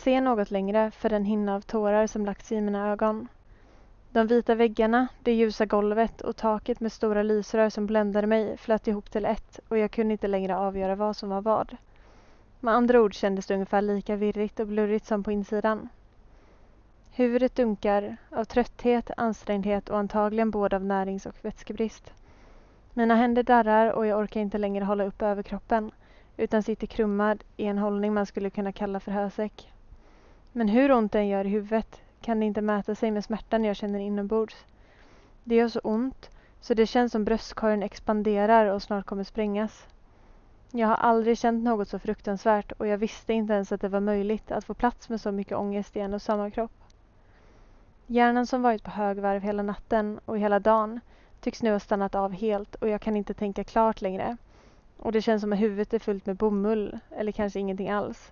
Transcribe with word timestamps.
Jag 0.00 0.04
se 0.04 0.20
något 0.20 0.50
längre 0.50 0.90
för 0.90 1.08
den 1.08 1.24
hinna 1.24 1.54
av 1.54 1.60
tårar 1.60 2.06
som 2.06 2.26
lagt 2.26 2.46
sig 2.46 2.58
i 2.58 2.60
mina 2.60 2.92
ögon. 2.92 3.28
De 4.10 4.26
vita 4.26 4.54
väggarna, 4.54 5.08
det 5.22 5.32
ljusa 5.32 5.66
golvet 5.66 6.20
och 6.20 6.36
taket 6.36 6.80
med 6.80 6.92
stora 6.92 7.22
lysrör 7.22 7.70
som 7.70 7.86
bländade 7.86 8.26
mig 8.26 8.56
flöt 8.56 8.88
ihop 8.88 9.10
till 9.10 9.24
ett 9.24 9.60
och 9.68 9.78
jag 9.78 9.90
kunde 9.90 10.12
inte 10.12 10.28
längre 10.28 10.56
avgöra 10.56 10.94
vad 10.94 11.16
som 11.16 11.28
var 11.28 11.40
vad. 11.40 11.76
Med 12.60 12.74
andra 12.74 13.00
ord 13.00 13.14
kändes 13.14 13.46
det 13.46 13.54
ungefär 13.54 13.82
lika 13.82 14.16
virrigt 14.16 14.60
och 14.60 14.66
blurrigt 14.66 15.06
som 15.06 15.22
på 15.22 15.32
insidan. 15.32 15.88
Huvudet 17.10 17.54
dunkar 17.54 18.16
av 18.30 18.44
trötthet, 18.44 19.10
ansträngdhet 19.16 19.88
och 19.88 19.98
antagligen 19.98 20.50
både 20.50 20.76
av 20.76 20.84
närings 20.84 21.26
och 21.26 21.36
vätskebrist. 21.44 22.12
Mina 22.94 23.14
händer 23.14 23.42
darrar 23.42 23.92
och 23.92 24.06
jag 24.06 24.18
orkar 24.18 24.40
inte 24.40 24.58
längre 24.58 24.84
hålla 24.84 25.04
upp 25.04 25.22
överkroppen 25.22 25.90
utan 26.36 26.62
sitter 26.62 26.86
krummad 26.86 27.44
i 27.56 27.64
en 27.66 27.78
hållning 27.78 28.14
man 28.14 28.26
skulle 28.26 28.50
kunna 28.50 28.72
kalla 28.72 29.00
för 29.00 29.12
hösäck. 29.12 29.72
Men 30.52 30.68
hur 30.68 30.92
ont 30.92 31.12
den 31.12 31.28
gör 31.28 31.44
i 31.44 31.48
huvudet 31.48 32.00
kan 32.20 32.40
det 32.40 32.46
inte 32.46 32.60
mäta 32.60 32.94
sig 32.94 33.10
med 33.10 33.24
smärtan 33.24 33.64
jag 33.64 33.76
känner 33.76 33.98
inombords. 33.98 34.64
Det 35.44 35.54
gör 35.54 35.68
så 35.68 35.80
ont 35.80 36.30
så 36.60 36.74
det 36.74 36.86
känns 36.86 37.12
som 37.12 37.24
bröstkorgen 37.24 37.82
expanderar 37.82 38.66
och 38.66 38.82
snart 38.82 39.06
kommer 39.06 39.24
sprängas. 39.24 39.86
Jag 40.70 40.88
har 40.88 40.94
aldrig 40.94 41.38
känt 41.38 41.64
något 41.64 41.88
så 41.88 41.98
fruktansvärt 41.98 42.72
och 42.72 42.86
jag 42.86 42.98
visste 42.98 43.32
inte 43.32 43.52
ens 43.54 43.72
att 43.72 43.80
det 43.80 43.88
var 43.88 44.00
möjligt 44.00 44.50
att 44.50 44.64
få 44.64 44.74
plats 44.74 45.08
med 45.08 45.20
så 45.20 45.32
mycket 45.32 45.58
ångest 45.58 45.96
i 45.96 46.00
en 46.00 46.14
och 46.14 46.22
samma 46.22 46.50
kropp. 46.50 46.84
Hjärnan 48.06 48.46
som 48.46 48.62
varit 48.62 48.82
på 48.84 48.90
högvarv 48.90 49.42
hela 49.42 49.62
natten 49.62 50.20
och 50.24 50.38
hela 50.38 50.58
dagen 50.58 51.00
tycks 51.40 51.62
nu 51.62 51.72
ha 51.72 51.80
stannat 51.80 52.14
av 52.14 52.32
helt 52.32 52.74
och 52.74 52.88
jag 52.88 53.00
kan 53.00 53.16
inte 53.16 53.34
tänka 53.34 53.64
klart 53.64 54.00
längre. 54.00 54.36
Och 54.96 55.12
det 55.12 55.22
känns 55.22 55.42
som 55.42 55.52
att 55.52 55.60
huvudet 55.60 55.94
är 55.94 55.98
fullt 55.98 56.26
med 56.26 56.36
bomull 56.36 56.98
eller 57.10 57.32
kanske 57.32 57.60
ingenting 57.60 57.90
alls. 57.90 58.30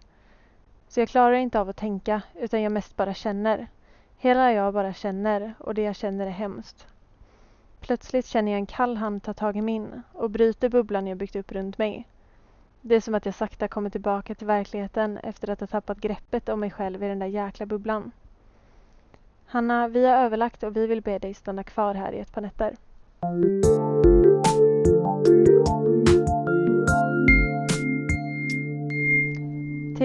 Så 0.88 1.00
jag 1.00 1.08
klarar 1.08 1.36
inte 1.36 1.60
av 1.60 1.68
att 1.68 1.76
tänka 1.76 2.22
utan 2.34 2.62
jag 2.62 2.72
mest 2.72 2.96
bara 2.96 3.14
känner. 3.14 3.68
Hela 4.16 4.52
jag 4.52 4.74
bara 4.74 4.92
känner 4.92 5.54
och 5.58 5.74
det 5.74 5.82
jag 5.82 5.96
känner 5.96 6.26
är 6.26 6.30
hemskt. 6.30 6.86
Plötsligt 7.80 8.26
känner 8.26 8.52
jag 8.52 8.58
en 8.58 8.66
kall 8.66 8.96
hand 8.96 9.22
ta 9.22 9.34
tag 9.34 9.56
i 9.56 9.62
min 9.62 10.02
och 10.12 10.30
bryter 10.30 10.68
bubblan 10.68 11.06
jag 11.06 11.18
byggt 11.18 11.36
upp 11.36 11.52
runt 11.52 11.78
mig. 11.78 12.08
Det 12.80 12.94
är 12.94 13.00
som 13.00 13.14
att 13.14 13.26
jag 13.26 13.34
sakta 13.34 13.68
kommer 13.68 13.90
tillbaka 13.90 14.34
till 14.34 14.46
verkligheten 14.46 15.18
efter 15.18 15.50
att 15.50 15.60
ha 15.60 15.66
tappat 15.66 15.98
greppet 15.98 16.48
om 16.48 16.60
mig 16.60 16.70
själv 16.70 17.02
i 17.02 17.08
den 17.08 17.18
där 17.18 17.26
jäkla 17.26 17.66
bubblan. 17.66 18.10
Hanna, 19.46 19.88
vi 19.88 20.06
har 20.06 20.16
överlagt 20.16 20.62
och 20.62 20.76
vi 20.76 20.86
vill 20.86 21.02
be 21.02 21.18
dig 21.18 21.34
stanna 21.34 21.64
kvar 21.64 21.94
här 21.94 22.12
i 22.12 22.18
ett 22.18 22.32
par 22.32 22.40
nätter. 22.40 22.76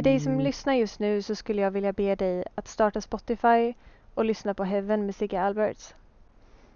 Till 0.03 0.11
dig 0.11 0.19
som 0.19 0.39
lyssnar 0.39 0.73
just 0.73 0.99
nu 0.99 1.21
så 1.21 1.35
skulle 1.35 1.61
jag 1.61 1.71
vilja 1.71 1.93
be 1.93 2.15
dig 2.15 2.43
att 2.55 2.67
starta 2.67 3.01
Spotify 3.01 3.73
och 4.13 4.25
lyssna 4.25 4.53
på 4.53 4.63
Heaven 4.63 5.05
med 5.05 5.15
Sigge 5.15 5.41
Alberts. 5.41 5.95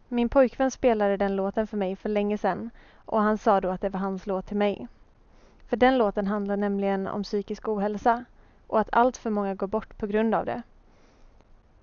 Min 0.07 0.29
pojkvän 0.29 0.71
spelade 0.71 1.17
den 1.17 1.35
låten 1.35 1.67
för 1.67 1.77
mig 1.77 1.95
för 1.95 2.09
länge 2.09 2.37
sedan 2.37 2.69
och 3.05 3.21
han 3.21 3.37
sa 3.37 3.61
då 3.61 3.69
att 3.69 3.81
det 3.81 3.89
var 3.89 3.99
hans 3.99 4.27
låt 4.27 4.47
till 4.47 4.57
mig. 4.57 4.87
För 5.67 5.77
den 5.77 5.97
låten 5.97 6.27
handlar 6.27 6.57
nämligen 6.57 7.07
om 7.07 7.23
psykisk 7.23 7.67
ohälsa 7.67 8.25
och 8.67 8.79
att 8.79 8.89
allt 8.91 9.17
för 9.17 9.29
många 9.29 9.55
går 9.55 9.67
bort 9.67 9.97
på 9.97 10.07
grund 10.07 10.35
av 10.35 10.45
det. 10.45 10.61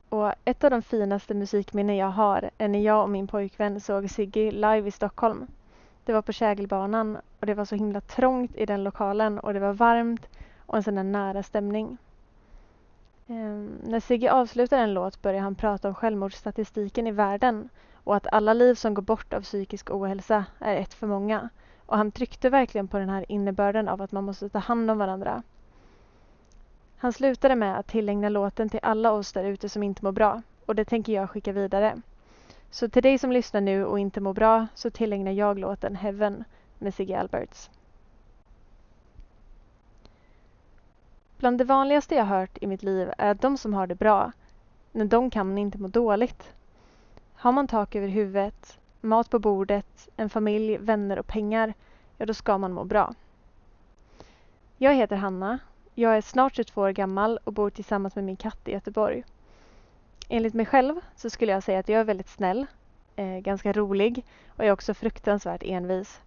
Och 0.08 0.32
ett 0.44 0.64
av 0.64 0.70
de 0.70 0.82
finaste 0.82 1.34
musikminnen 1.34 1.96
jag 1.96 2.10
har 2.10 2.50
är 2.58 2.68
när 2.68 2.80
jag 2.80 3.02
och 3.02 3.10
min 3.10 3.26
pojkvän 3.26 3.80
såg 3.80 4.10
Sigge 4.10 4.50
live 4.50 4.88
i 4.88 4.90
Stockholm. 4.90 5.46
Det 6.04 6.12
var 6.12 6.22
på 6.22 6.32
Kägelbanan 6.32 7.18
och 7.40 7.46
det 7.46 7.54
var 7.54 7.64
så 7.64 7.74
himla 7.74 8.00
trångt 8.00 8.56
i 8.56 8.66
den 8.66 8.84
lokalen 8.84 9.38
och 9.38 9.54
det 9.54 9.60
var 9.60 9.72
varmt 9.72 10.26
och 10.66 10.76
en 10.76 10.82
sån 10.82 10.94
där 10.94 11.02
nära 11.02 11.42
stämning. 11.42 11.98
Um, 13.26 13.78
när 13.82 14.00
Sigge 14.00 14.32
avslutar 14.32 14.78
en 14.78 14.94
låt 14.94 15.22
börjar 15.22 15.40
han 15.40 15.54
prata 15.54 15.88
om 15.88 15.94
självmordsstatistiken 15.94 17.06
i 17.06 17.10
världen 17.10 17.68
och 18.04 18.16
att 18.16 18.26
alla 18.32 18.52
liv 18.52 18.74
som 18.74 18.94
går 18.94 19.02
bort 19.02 19.32
av 19.32 19.40
psykisk 19.40 19.90
ohälsa 19.90 20.44
är 20.58 20.76
ett 20.76 20.94
för 20.94 21.06
många. 21.06 21.48
Och 21.86 21.96
han 21.96 22.12
tryckte 22.12 22.50
verkligen 22.50 22.88
på 22.88 22.98
den 22.98 23.08
här 23.08 23.24
innebörden 23.28 23.88
av 23.88 24.02
att 24.02 24.12
man 24.12 24.24
måste 24.24 24.48
ta 24.48 24.58
hand 24.58 24.90
om 24.90 24.98
varandra. 24.98 25.42
Han 26.96 27.12
slutade 27.12 27.54
med 27.54 27.78
att 27.78 27.86
tillägna 27.86 28.28
låten 28.28 28.68
till 28.68 28.80
alla 28.82 29.12
oss 29.12 29.32
där 29.32 29.44
ute 29.44 29.68
som 29.68 29.82
inte 29.82 30.04
mår 30.04 30.12
bra 30.12 30.42
och 30.66 30.74
det 30.74 30.84
tänker 30.84 31.12
jag 31.12 31.30
skicka 31.30 31.52
vidare. 31.52 32.00
Så 32.70 32.88
till 32.88 33.02
dig 33.02 33.18
som 33.18 33.32
lyssnar 33.32 33.60
nu 33.60 33.84
och 33.84 33.98
inte 33.98 34.20
mår 34.20 34.32
bra 34.32 34.66
så 34.74 34.90
tillägnar 34.90 35.32
jag 35.32 35.58
låten 35.58 35.96
Heaven 35.96 36.44
med 36.78 36.94
Sigge 36.94 37.20
Alberts. 37.20 37.70
Bland 41.44 41.58
det 41.58 41.64
vanligaste 41.64 42.14
jag 42.14 42.24
hört 42.24 42.58
i 42.60 42.66
mitt 42.66 42.82
liv 42.82 43.10
är 43.18 43.30
att 43.30 43.40
de 43.40 43.58
som 43.58 43.74
har 43.74 43.86
det 43.86 43.94
bra, 43.94 44.32
när 44.92 45.04
de 45.04 45.30
kan 45.30 45.58
inte 45.58 45.78
må 45.78 45.88
dåligt. 45.88 46.52
Har 47.34 47.52
man 47.52 47.68
tak 47.68 47.94
över 47.94 48.08
huvudet, 48.08 48.78
mat 49.00 49.30
på 49.30 49.38
bordet, 49.38 50.08
en 50.16 50.30
familj, 50.30 50.78
vänner 50.78 51.18
och 51.18 51.26
pengar, 51.26 51.74
ja 52.18 52.26
då 52.26 52.34
ska 52.34 52.58
man 52.58 52.72
må 52.72 52.84
bra. 52.84 53.14
Jag 54.78 54.94
heter 54.94 55.16
Hanna. 55.16 55.58
Jag 55.94 56.16
är 56.16 56.20
snart 56.20 56.54
22 56.56 56.80
år 56.80 56.90
gammal 56.90 57.38
och 57.44 57.52
bor 57.52 57.70
tillsammans 57.70 58.14
med 58.14 58.24
min 58.24 58.36
katt 58.36 58.68
i 58.68 58.72
Göteborg. 58.72 59.24
Enligt 60.28 60.54
mig 60.54 60.66
själv 60.66 61.00
så 61.16 61.30
skulle 61.30 61.52
jag 61.52 61.62
säga 61.62 61.78
att 61.78 61.88
jag 61.88 62.00
är 62.00 62.04
väldigt 62.04 62.28
snäll, 62.28 62.66
eh, 63.16 63.38
ganska 63.38 63.72
rolig 63.72 64.24
och 64.48 64.60
jag 64.60 64.68
är 64.68 64.72
också 64.72 64.94
fruktansvärt 64.94 65.62
envis. 65.62 66.20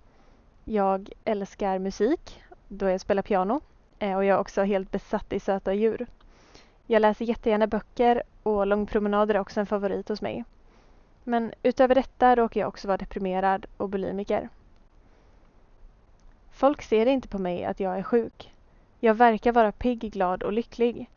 Jag 0.64 1.10
älskar 1.26 1.80
musik 1.80 2.44
då 2.68 2.90
jag 2.90 3.02
spelar 3.02 3.22
piano 3.22 3.62
Eh, 4.00 4.16
och 4.16 4.26
jag 4.26 4.36
är 4.36 4.40
också 4.40 4.64
helt 4.64 4.92
besatt 4.92 5.34
i 5.34 5.40
söta 5.40 5.74
djur. 5.74 6.08
Jag 6.86 7.02
läser 7.02 7.26
jättegärna 7.26 7.68
böcker 7.68 8.24
och 8.44 8.68
långpromenader 8.68 9.36
är 9.36 9.40
också 9.40 9.60
en 9.60 9.66
favorit 9.66 10.10
hos 10.10 10.22
mig. 10.22 10.44
Men 11.24 11.54
utöver 11.64 11.96
detta 11.96 12.36
råkar 12.36 12.62
jag 12.62 12.68
också 12.68 12.88
vara 12.88 12.98
deprimerad 12.98 13.66
och 13.78 13.90
bulimiker. 13.90 14.50
Folk 16.52 16.82
ser 16.82 17.06
inte 17.06 17.28
på 17.28 17.40
mig 17.40 17.66
att 17.66 17.80
jag 17.80 17.98
är 17.98 18.04
sjuk. 18.04 18.54
Jag 19.00 19.14
verkar 19.14 19.52
vara 19.52 19.72
pigg, 19.72 20.00
glad 20.00 20.44
och 20.44 20.54
lycklig. 20.54 21.10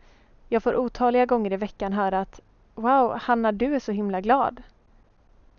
Jag 0.48 0.62
får 0.62 0.76
otaliga 0.76 1.26
gånger 1.26 1.52
i 1.52 1.56
veckan 1.56 1.92
höra 1.92 2.20
att 2.20 2.40
Wow, 2.74 3.18
Hanna, 3.18 3.52
du 3.52 3.74
är 3.74 3.80
så 3.80 3.92
himla 3.92 4.20
glad. 4.20 4.62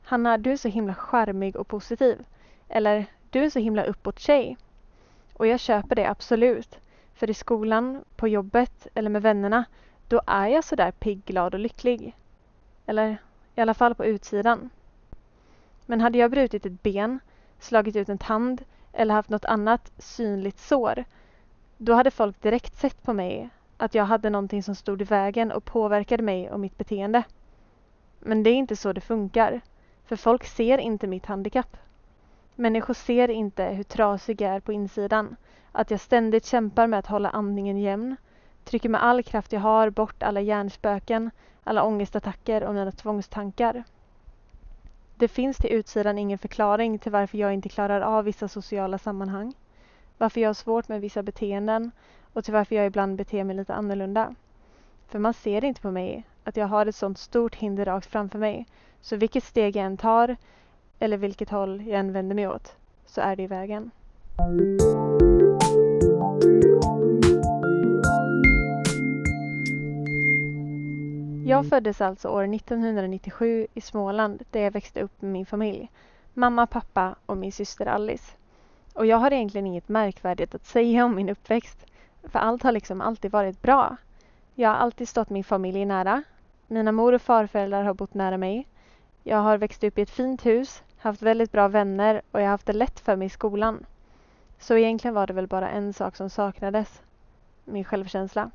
Hanna, 0.03 0.38
du 0.38 0.52
är 0.52 0.58
så 0.58 0.68
himla 0.68 0.96
charmig 0.96 1.56
och 1.56 1.68
positiv. 1.68 2.26
Eller, 2.70 3.06
du 3.30 3.44
är 3.44 3.50
så 3.50 3.59
himla 3.59 3.84
uppåt 3.84 4.20
tjej. 4.20 4.58
Och 5.34 5.48
jag 5.48 5.59
köper 5.59 5.96
det 5.96 6.09
absolut. 6.09 6.80
För 7.22 7.30
i 7.30 7.34
skolan, 7.34 8.04
på 8.16 8.28
jobbet 8.28 8.88
eller 8.94 9.09
med 9.09 9.22
vännerna, 9.22 9.66
då 10.08 10.22
är 10.28 10.48
jag 10.48 10.64
sådär 10.64 10.92
pigg, 10.92 11.26
glad 11.26 11.54
och 11.54 11.59
lycklig. 11.59 12.16
Eller 12.86 13.18
i 13.56 13.62
alla 13.62 13.74
fall 13.74 13.96
på 13.96 14.06
utsidan. 14.06 14.70
Men 15.86 16.02
hade 16.02 16.18
jag 16.18 16.32
brutit 16.32 16.66
ett 16.66 16.84
ben, 16.84 17.20
slagit 17.59 17.96
ut 17.96 18.09
en 18.09 18.18
tand 18.18 18.64
eller 18.94 19.14
haft 19.14 19.30
något 19.30 19.46
annat 19.46 19.92
synligt 19.98 20.59
sår, 20.59 21.04
då 21.78 21.94
hade 21.94 22.12
folk 22.12 22.42
direkt 22.42 22.76
sett 22.76 23.04
på 23.04 23.14
mig 23.14 23.50
att 23.78 23.96
jag 23.96 24.06
hade 24.06 24.30
någonting 24.30 24.64
som 24.64 24.76
stod 24.76 25.02
i 25.02 25.06
vägen 25.06 25.52
och 25.52 25.66
påverkade 25.66 26.24
mig 26.24 26.52
och 26.52 26.59
mitt 26.59 26.78
beteende. 26.78 27.24
Men 28.20 28.44
det 28.44 28.50
är 28.50 28.56
inte 28.56 28.76
så 28.76 28.94
det 28.94 29.02
funkar, 29.02 29.62
för 30.06 30.16
folk 30.16 30.44
ser 30.46 30.78
inte 30.78 31.08
mitt 31.08 31.26
handikapp. 31.26 31.78
Människor 32.56 32.94
ser 32.94 33.30
inte 33.30 33.64
hur 33.64 33.84
trasig 33.84 34.42
jag 34.42 34.52
är 34.56 34.59
på 34.59 34.74
insidan 34.74 35.36
att 35.72 35.92
jag 35.92 36.00
ständigt 36.00 36.46
kämpar 36.46 36.88
med 36.88 37.00
att 37.00 37.08
hålla 37.08 37.30
andningen 37.30 37.78
jämn, 37.78 38.16
trycker 38.64 38.90
med 38.90 39.03
all 39.03 39.24
kraft 39.24 39.52
jag 39.53 39.59
har 39.59 39.90
bort 39.90 40.24
alla 40.24 40.42
hjärnspöken, 40.42 41.32
alla 41.64 41.84
ångestattacker 41.84 42.64
och 42.64 42.74
mina 42.74 42.92
tvångstankar. 42.92 43.84
Det 45.16 45.28
finns 45.28 45.58
till 45.58 45.74
utsidan 45.74 46.18
ingen 46.18 46.38
förklaring 46.38 47.00
till 47.00 47.12
varför 47.12 47.38
jag 47.38 47.53
inte 47.53 47.70
klarar 47.70 48.02
av 48.02 48.26
vissa 48.26 48.48
sociala 48.48 48.98
sammanhang, 48.98 49.53
varför 50.18 50.42
jag 50.42 50.50
har 50.50 50.53
svårt 50.53 50.88
med 50.88 51.02
vissa 51.02 51.24
beteenden 51.24 51.92
och 52.34 52.44
till 52.44 52.53
varför 52.53 52.76
jag 52.76 52.86
ibland 52.86 53.16
beter 53.16 53.44
mig 53.44 53.56
lite 53.56 53.74
annorlunda. 53.74 54.36
För 55.08 55.20
man 55.20 55.34
ser 55.34 55.64
inte 55.64 55.82
på 55.82 55.92
mig 55.92 56.24
att 56.44 56.58
jag 56.58 56.68
har 56.68 56.86
ett 56.86 56.96
sånt 56.96 57.18
stort 57.18 57.56
hinder 57.56 57.86
rakt 57.86 58.06
framför 58.06 58.40
mig, 58.40 58.66
så 59.02 59.16
vilket 59.16 59.44
steg 59.44 59.76
jag 59.76 59.86
än 59.86 59.98
tar 59.98 60.36
eller 61.02 61.18
vilket 61.18 61.50
håll 61.50 61.84
jag 61.88 62.00
än 62.00 62.14
vänder 62.14 62.36
mig 62.36 62.48
åt, 62.48 62.76
så 63.06 63.22
är 63.22 63.36
det 63.36 63.44
i 63.44 63.48
vägen. 63.48 63.92
Jag 71.46 71.70
föddes 71.70 72.02
alltså 72.02 72.28
år 72.28 72.56
1997 72.56 73.68
i 73.74 73.82
Småland 73.82 74.44
där 74.52 74.62
jag 74.62 74.72
växte 74.72 75.02
upp 75.02 75.22
med 75.22 75.32
min 75.32 75.46
familj. 75.46 75.90
Mamma, 76.34 76.68
pappa 76.68 77.16
och 77.26 77.38
min 77.38 77.52
syster 77.52 77.86
Alice. 77.86 78.34
Och 78.94 79.06
jag 79.06 79.18
har 79.18 79.34
egentligen 79.34 79.68
inget 79.68 79.90
märkvärdigt 79.90 80.56
att 80.56 80.66
säga 80.66 81.06
om 81.06 81.16
min 81.16 81.30
uppväxt. 81.30 81.86
För 82.24 82.40
allt 82.40 82.64
har 82.64 82.72
liksom 82.72 83.02
alltid 83.02 83.32
varit 83.32 83.62
bra. 83.62 83.98
Jag 84.56 84.70
har 84.70 84.76
alltid 84.76 85.08
stått 85.08 85.30
min 85.30 85.44
familj 85.44 85.86
nära. 85.86 86.24
Mina 86.68 86.92
mor 86.92 87.14
och 87.14 87.22
farföräldrar 87.22 87.84
har 87.84 87.94
bott 87.94 88.14
nära 88.14 88.38
mig. 88.38 88.68
Jag 89.24 89.38
har 89.38 89.58
växt 89.58 89.84
upp 89.84 89.98
i 89.98 90.02
ett 90.02 90.09
fint 90.09 90.46
hus, 90.46 90.84
haft 91.02 91.22
väldigt 91.22 91.52
bra 91.52 91.68
vänner 91.68 92.22
och 92.32 92.40
jag 92.40 92.46
har 92.46 92.52
haft 92.52 92.66
det 92.66 92.74
lätt 92.74 93.00
för 93.00 93.16
mig 93.16 93.26
i 93.26 93.30
skolan. 93.30 93.86
Så 94.59 94.78
egentligen 94.78 95.16
var 95.16 95.28
det 95.28 95.34
väl 95.34 95.48
bara 95.48 95.70
en 95.70 95.94
sak 95.94 96.16
som 96.16 96.30
saknades. 96.30 97.02
Min 97.66 97.84
självkänsla. 97.84 98.52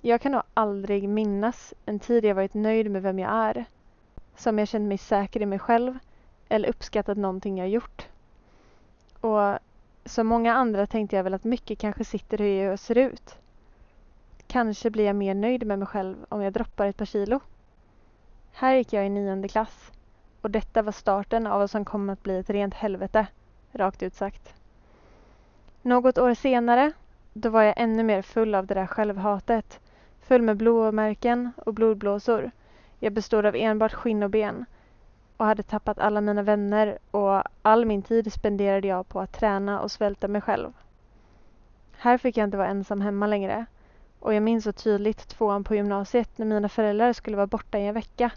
Jag 0.00 0.20
kan 0.20 0.32
nog 0.32 0.42
aldrig 0.54 1.08
minnas 1.08 1.74
en 1.86 1.98
tid 1.98 2.24
jag 2.24 2.34
varit 2.34 2.54
nöjd 2.54 2.90
med 2.90 3.02
vem 3.02 3.18
jag 3.18 3.30
är. 3.30 3.64
Som 4.36 4.58
jag 4.58 4.68
känt 4.68 4.88
mig 4.88 4.98
säker 4.98 5.42
i 5.42 5.46
mig 5.46 5.58
själv 5.58 5.98
eller 6.48 6.68
uppskattat 6.68 7.18
någonting 7.18 7.58
jag 7.58 7.68
gjort. 7.68 8.08
Och 9.20 9.58
som 10.04 10.26
många 10.26 10.54
andra 10.54 10.86
tänkte 10.86 11.16
jag 11.16 11.24
väl 11.24 11.34
att 11.34 11.44
mycket 11.44 11.78
kanske 11.78 12.04
sitter 12.04 12.38
hur 12.38 12.62
jag 12.62 12.78
ser 12.78 12.98
ut. 12.98 13.36
Kanske 14.46 14.90
blir 14.90 15.04
jag 15.04 15.16
mer 15.16 15.34
nöjd 15.34 15.66
med 15.66 15.78
mig 15.78 15.88
själv 15.88 16.16
om 16.28 16.42
jag 16.42 16.52
droppar 16.52 16.86
ett 16.86 16.96
par 16.96 17.04
kilo. 17.04 17.40
Här 18.52 18.74
gick 18.74 18.92
jag 18.92 19.06
i 19.06 19.08
nionde 19.08 19.48
klass 19.48 19.92
och 20.42 20.50
detta 20.50 20.82
var 20.82 20.92
starten 20.92 21.46
av 21.46 21.58
vad 21.58 21.70
som 21.70 21.84
kom 21.84 22.10
att 22.10 22.22
bli 22.22 22.38
ett 22.38 22.50
rent 22.50 22.74
helvete, 22.74 23.26
rakt 23.72 24.02
ut 24.02 24.14
sagt. 24.14 24.54
Något 25.82 26.18
år 26.18 26.34
senare, 26.34 26.92
då 27.32 27.48
var 27.48 27.62
jag 27.62 27.74
ännu 27.76 28.02
mer 28.02 28.22
full 28.22 28.54
av 28.54 28.66
det 28.66 28.74
där 28.74 28.86
självhatet. 28.86 29.80
Full 30.20 30.42
med 30.42 30.56
blåmärken 30.56 31.52
och 31.56 31.74
blodblåsor. 31.74 32.50
Jag 32.98 33.12
bestod 33.12 33.46
av 33.46 33.56
enbart 33.56 33.92
skinn 33.92 34.22
och 34.22 34.30
ben 34.30 34.64
och 35.36 35.46
hade 35.46 35.62
tappat 35.62 35.98
alla 35.98 36.20
mina 36.20 36.42
vänner 36.42 36.98
och 37.10 37.42
all 37.62 37.84
min 37.84 38.02
tid 38.02 38.32
spenderade 38.32 38.88
jag 38.88 39.08
på 39.08 39.20
att 39.20 39.32
träna 39.32 39.80
och 39.80 39.90
svälta 39.90 40.28
mig 40.28 40.40
själv. 40.40 40.72
Här 41.92 42.18
fick 42.18 42.36
jag 42.36 42.44
inte 42.44 42.56
vara 42.56 42.68
ensam 42.68 43.00
hemma 43.00 43.26
längre 43.26 43.66
och 44.20 44.34
jag 44.34 44.42
minns 44.42 44.64
så 44.64 44.72
tydligt 44.72 45.28
tvåan 45.28 45.64
på 45.64 45.74
gymnasiet 45.74 46.38
när 46.38 46.46
mina 46.46 46.68
föräldrar 46.68 47.12
skulle 47.12 47.36
vara 47.36 47.46
borta 47.46 47.78
i 47.78 47.86
en 47.86 47.94
vecka 47.94 48.30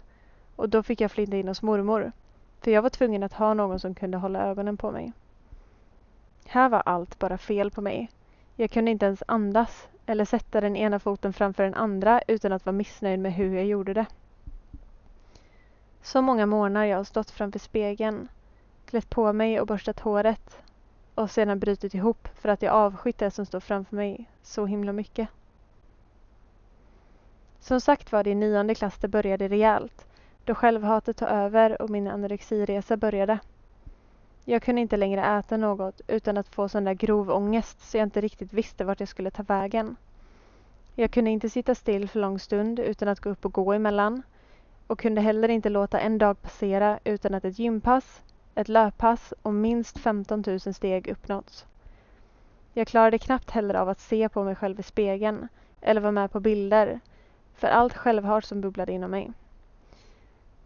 och 0.56 0.68
då 0.68 0.82
fick 0.82 1.00
jag 1.00 1.10
flytta 1.10 1.36
in 1.36 1.48
hos 1.48 1.62
mormor 1.62 2.12
för 2.60 2.70
jag 2.70 2.82
var 2.82 2.90
tvungen 2.90 3.22
att 3.22 3.32
ha 3.32 3.54
någon 3.54 3.80
som 3.80 3.94
kunde 3.94 4.18
hålla 4.18 4.46
ögonen 4.46 4.76
på 4.76 4.90
mig. 4.90 5.12
Här 6.46 6.68
var 6.68 6.82
allt 6.86 7.18
bara 7.18 7.38
fel 7.38 7.70
på 7.70 7.80
mig. 7.80 8.10
Jag 8.56 8.70
kunde 8.70 8.90
inte 8.90 9.06
ens 9.06 9.22
andas 9.28 9.88
eller 10.06 10.24
sätta 10.24 10.60
den 10.60 10.76
ena 10.76 10.98
foten 10.98 11.32
framför 11.32 11.62
den 11.62 11.74
andra 11.74 12.22
utan 12.28 12.52
att 12.52 12.66
vara 12.66 12.76
missnöjd 12.76 13.20
med 13.20 13.34
hur 13.34 13.54
jag 13.54 13.66
gjorde 13.66 13.94
det. 13.94 14.06
Så 16.02 16.22
många 16.22 16.46
morgnar 16.46 16.84
jag 16.84 16.96
har 16.96 17.04
stått 17.04 17.30
framför 17.30 17.58
spegeln, 17.58 18.28
klätt 18.86 19.10
på 19.10 19.32
mig 19.32 19.60
och 19.60 19.66
borstat 19.66 20.00
håret 20.00 20.62
och 21.14 21.30
sedan 21.30 21.58
brutit 21.58 21.94
ihop 21.94 22.28
för 22.34 22.48
att 22.48 22.62
jag 22.62 22.74
avskytt 22.74 23.18
det 23.18 23.30
som 23.30 23.46
står 23.46 23.60
framför 23.60 23.96
mig 23.96 24.30
så 24.42 24.66
himla 24.66 24.92
mycket. 24.92 25.28
Som 27.60 27.80
sagt 27.80 28.12
var 28.12 28.24
det 28.24 28.30
i 28.30 28.34
nionde 28.34 28.74
klass 28.74 28.98
det 28.98 29.08
började 29.08 29.48
rejält, 29.48 30.06
då 30.46 30.54
självhatet 30.54 31.16
tog 31.16 31.28
över 31.28 31.82
och 31.82 31.90
min 31.90 32.08
anorexiresa 32.08 32.96
började. 32.96 33.38
Jag 34.44 34.62
kunde 34.62 34.80
inte 34.80 34.96
längre 34.96 35.38
äta 35.38 35.56
något 35.56 36.00
utan 36.06 36.36
att 36.36 36.48
få 36.48 36.68
sån 36.68 36.84
där 36.84 36.94
grov 36.94 37.30
ångest 37.30 37.90
så 37.90 37.96
jag 37.96 38.06
inte 38.06 38.20
riktigt 38.20 38.52
visste 38.52 38.84
vart 38.84 39.00
jag 39.00 39.08
skulle 39.08 39.30
ta 39.30 39.42
vägen. 39.42 39.96
Jag 40.94 41.10
kunde 41.10 41.30
inte 41.30 41.50
sitta 41.50 41.74
still 41.74 42.08
för 42.08 42.20
lång 42.20 42.38
stund 42.38 42.78
utan 42.78 43.08
att 43.08 43.20
gå 43.20 43.30
upp 43.30 43.44
och 43.44 43.52
gå 43.52 43.72
emellan 43.72 44.22
och 44.86 44.98
kunde 44.98 45.20
heller 45.20 45.48
inte 45.48 45.68
låta 45.68 46.00
en 46.00 46.18
dag 46.18 46.42
passera 46.42 46.98
utan 47.04 47.34
att 47.34 47.44
ett 47.44 47.58
gympass, 47.58 48.22
ett 48.54 48.68
löppass 48.68 49.34
och 49.42 49.54
minst 49.54 49.98
15 49.98 50.44
000 50.46 50.60
steg 50.60 51.08
uppnåtts. 51.08 51.66
Jag 52.72 52.86
klarade 52.86 53.18
knappt 53.18 53.50
heller 53.50 53.74
av 53.74 53.88
att 53.88 54.00
se 54.00 54.28
på 54.28 54.44
mig 54.44 54.54
själv 54.54 54.80
i 54.80 54.82
spegeln 54.82 55.48
eller 55.80 56.00
vara 56.00 56.12
med 56.12 56.32
på 56.32 56.40
bilder 56.40 57.00
för 57.54 57.68
allt 57.68 57.94
självhat 57.94 58.44
som 58.44 58.60
bubblade 58.60 58.92
inom 58.92 59.10
mig. 59.10 59.32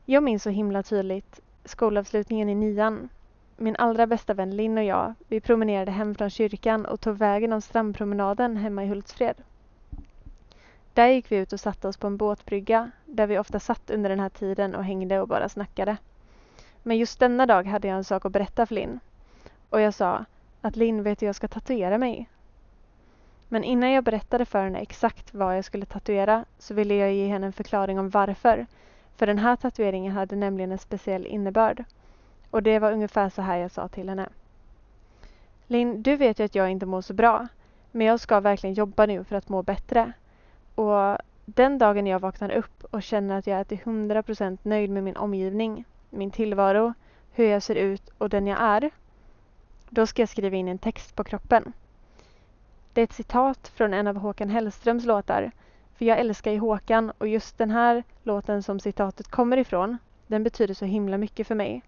Jag 0.04 0.22
minns 0.22 0.42
så 0.42 0.50
himla 0.50 0.82
tydligt 0.82 1.40
skolavslutningen 1.64 2.48
i 2.48 2.54
nian. 2.54 3.08
Min 3.56 3.76
allra 3.76 4.06
bästa 4.06 4.34
vän 4.34 4.56
Linn 4.56 4.78
och 4.78 4.84
jag, 4.84 5.14
vi 5.28 5.40
promenerade 5.40 5.90
hem 5.90 6.14
från 6.14 6.30
kyrkan 6.30 6.86
och 6.86 7.00
tog 7.00 7.16
vägen 7.16 7.52
av 7.52 7.60
strandpromenaden 7.60 8.56
hemma 8.56 8.84
i 8.84 8.88
Hultsfred. 8.88 9.36
Där 10.94 11.06
gick 11.06 11.32
vi 11.32 11.36
ut 11.36 11.52
och 11.52 11.60
satte 11.60 11.88
oss 11.88 11.96
på 11.96 12.06
en 12.06 12.16
båtbrygga 12.16 12.90
där 13.06 13.26
vi 13.26 13.38
ofta 13.38 13.60
satt 13.60 13.90
under 13.90 14.10
den 14.10 14.20
här 14.20 14.28
tiden 14.28 14.74
och 14.74 14.84
hängde 14.84 15.20
och 15.20 15.28
bara 15.28 15.48
snackade. 15.48 15.96
Men 16.82 16.98
just 16.98 17.18
denna 17.18 17.46
dag 17.46 17.66
hade 17.66 17.88
jag 17.88 17.96
en 17.96 18.04
sak 18.04 18.24
att 18.24 18.32
berätta 18.32 18.66
för 18.66 18.74
Linn. 18.74 19.00
Och 19.70 19.80
jag 19.80 19.94
sa 19.94 20.24
att 20.60 20.76
Linn 20.76 21.02
vet 21.02 21.22
hur 21.22 21.26
jag 21.26 21.36
ska 21.36 21.48
tatuera 21.48 21.98
mig. 21.98 22.28
Men 23.48 23.64
innan 23.64 23.90
jag 23.90 24.04
berättade 24.04 24.44
för 24.44 24.64
henne 24.64 24.78
exakt 24.78 25.34
vad 25.34 25.56
jag 25.56 25.64
skulle 25.64 25.86
tatuera 25.86 26.44
så 26.58 26.74
ville 26.74 26.94
jag 26.94 27.12
ge 27.12 27.26
henne 27.26 27.46
en 27.46 27.52
förklaring 27.52 27.98
om 27.98 28.10
varför. 28.10 28.66
För 29.20 29.26
den 29.26 29.38
här 29.38 29.56
tatueringen 29.56 30.12
hade 30.12 30.36
nämligen 30.36 30.72
en 30.72 30.78
speciell 30.78 31.26
innebörd. 31.26 31.84
Och 32.50 32.62
det 32.62 32.78
var 32.78 32.92
ungefär 32.92 33.28
så 33.28 33.42
här 33.42 33.56
jag 33.56 33.70
sa 33.70 33.88
till 33.88 34.08
henne. 34.08 34.28
Linn, 35.66 36.02
du 36.02 36.16
vet 36.16 36.38
ju 36.40 36.44
att 36.44 36.54
jag 36.54 36.70
inte 36.70 36.86
mår 36.86 37.00
så 37.00 37.14
bra. 37.14 37.48
Men 37.90 38.06
jag 38.06 38.20
ska 38.20 38.40
verkligen 38.40 38.74
jobba 38.74 39.06
nu 39.06 39.24
för 39.24 39.36
att 39.36 39.48
må 39.48 39.62
bättre. 39.62 40.12
Och 40.74 41.18
den 41.44 41.78
dagen 41.78 42.06
jag 42.06 42.18
vaknar 42.18 42.50
upp 42.50 42.84
och 42.84 43.02
känner 43.02 43.38
att 43.38 43.46
jag 43.46 43.60
är 43.60 43.64
till 43.64 43.78
100% 43.78 44.58
nöjd 44.62 44.90
med 44.90 45.04
min 45.04 45.16
omgivning, 45.16 45.84
min 46.10 46.30
tillvaro, 46.30 46.94
hur 47.32 47.44
jag 47.44 47.62
ser 47.62 47.74
ut 47.74 48.10
och 48.18 48.28
den 48.28 48.46
jag 48.46 48.60
är. 48.60 48.90
Då 49.90 50.06
ska 50.06 50.22
jag 50.22 50.28
skriva 50.28 50.56
in 50.56 50.68
en 50.68 50.78
text 50.78 51.16
på 51.16 51.24
kroppen. 51.24 51.72
Det 52.92 53.00
är 53.00 53.04
ett 53.04 53.12
citat 53.12 53.68
från 53.68 53.94
en 53.94 54.06
av 54.06 54.16
Håkan 54.16 54.50
Hellströms 54.50 55.04
låtar. 55.04 55.50
För 56.00 56.04
jag 56.04 56.18
älskar 56.18 56.50
ju 56.50 56.58
Håkan 56.58 57.12
och 57.18 57.28
just 57.28 57.58
den 57.58 57.70
här 57.70 58.04
låten 58.22 58.62
som 58.62 58.80
citatet 58.80 59.28
kommer 59.28 59.56
ifrån, 59.56 59.98
den 60.26 60.44
betyder 60.44 60.74
så 60.74 60.84
himla 60.84 61.18
mycket 61.18 61.46
för 61.46 61.54
mig. 61.54 61.82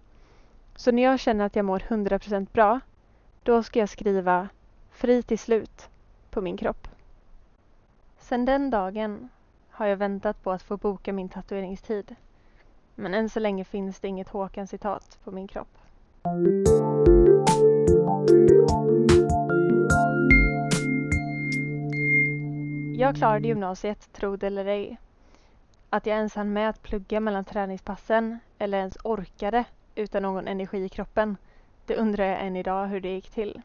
Så 0.76 0.92
när 0.92 1.02
jag 1.02 1.20
känner 1.20 1.44
att 1.44 1.56
jag 1.56 1.64
mår 1.64 1.78
100% 1.78 2.46
bra, 2.52 2.80
då 3.42 3.62
ska 3.62 3.78
jag 3.78 3.88
skriva 3.88 4.48
Fri 4.90 5.22
till 5.22 5.38
slut 5.38 5.88
på 6.30 6.40
min 6.40 6.56
kropp. 6.56 6.88
Sedan 8.18 8.44
den 8.44 8.70
dagen 8.70 9.28
har 9.70 9.86
jag 9.86 9.96
väntat 9.96 10.42
på 10.42 10.50
att 10.50 10.62
få 10.62 10.76
boka 10.76 11.12
min 11.12 11.28
tatueringstid. 11.28 12.14
Men 12.94 13.14
än 13.14 13.28
så 13.28 13.40
länge 13.40 13.64
finns 13.64 14.00
det 14.00 14.08
inget 14.08 14.28
Håkan-citat 14.28 15.18
på 15.24 15.30
min 15.30 15.48
kropp. 15.48 15.78
Jag 22.98 23.16
klarade 23.16 23.48
gymnasiet, 23.48 24.12
tro 24.12 24.36
det 24.36 24.46
eller 24.46 24.66
ej. 24.66 24.98
Att 25.90 26.06
jag 26.06 26.16
ens 26.16 26.34
hann 26.34 26.52
med 26.52 26.68
att 26.68 26.82
plugga 26.82 27.20
mellan 27.20 27.44
träningspassen 27.44 28.38
eller 28.58 28.78
ens 28.78 28.98
orkade 29.04 29.64
utan 29.94 30.22
någon 30.22 30.48
energi 30.48 30.84
i 30.84 30.88
kroppen, 30.88 31.36
det 31.86 31.96
undrar 31.96 32.24
jag 32.24 32.46
än 32.46 32.56
idag 32.56 32.86
hur 32.86 33.00
det 33.00 33.14
gick 33.14 33.30
till. 33.30 33.62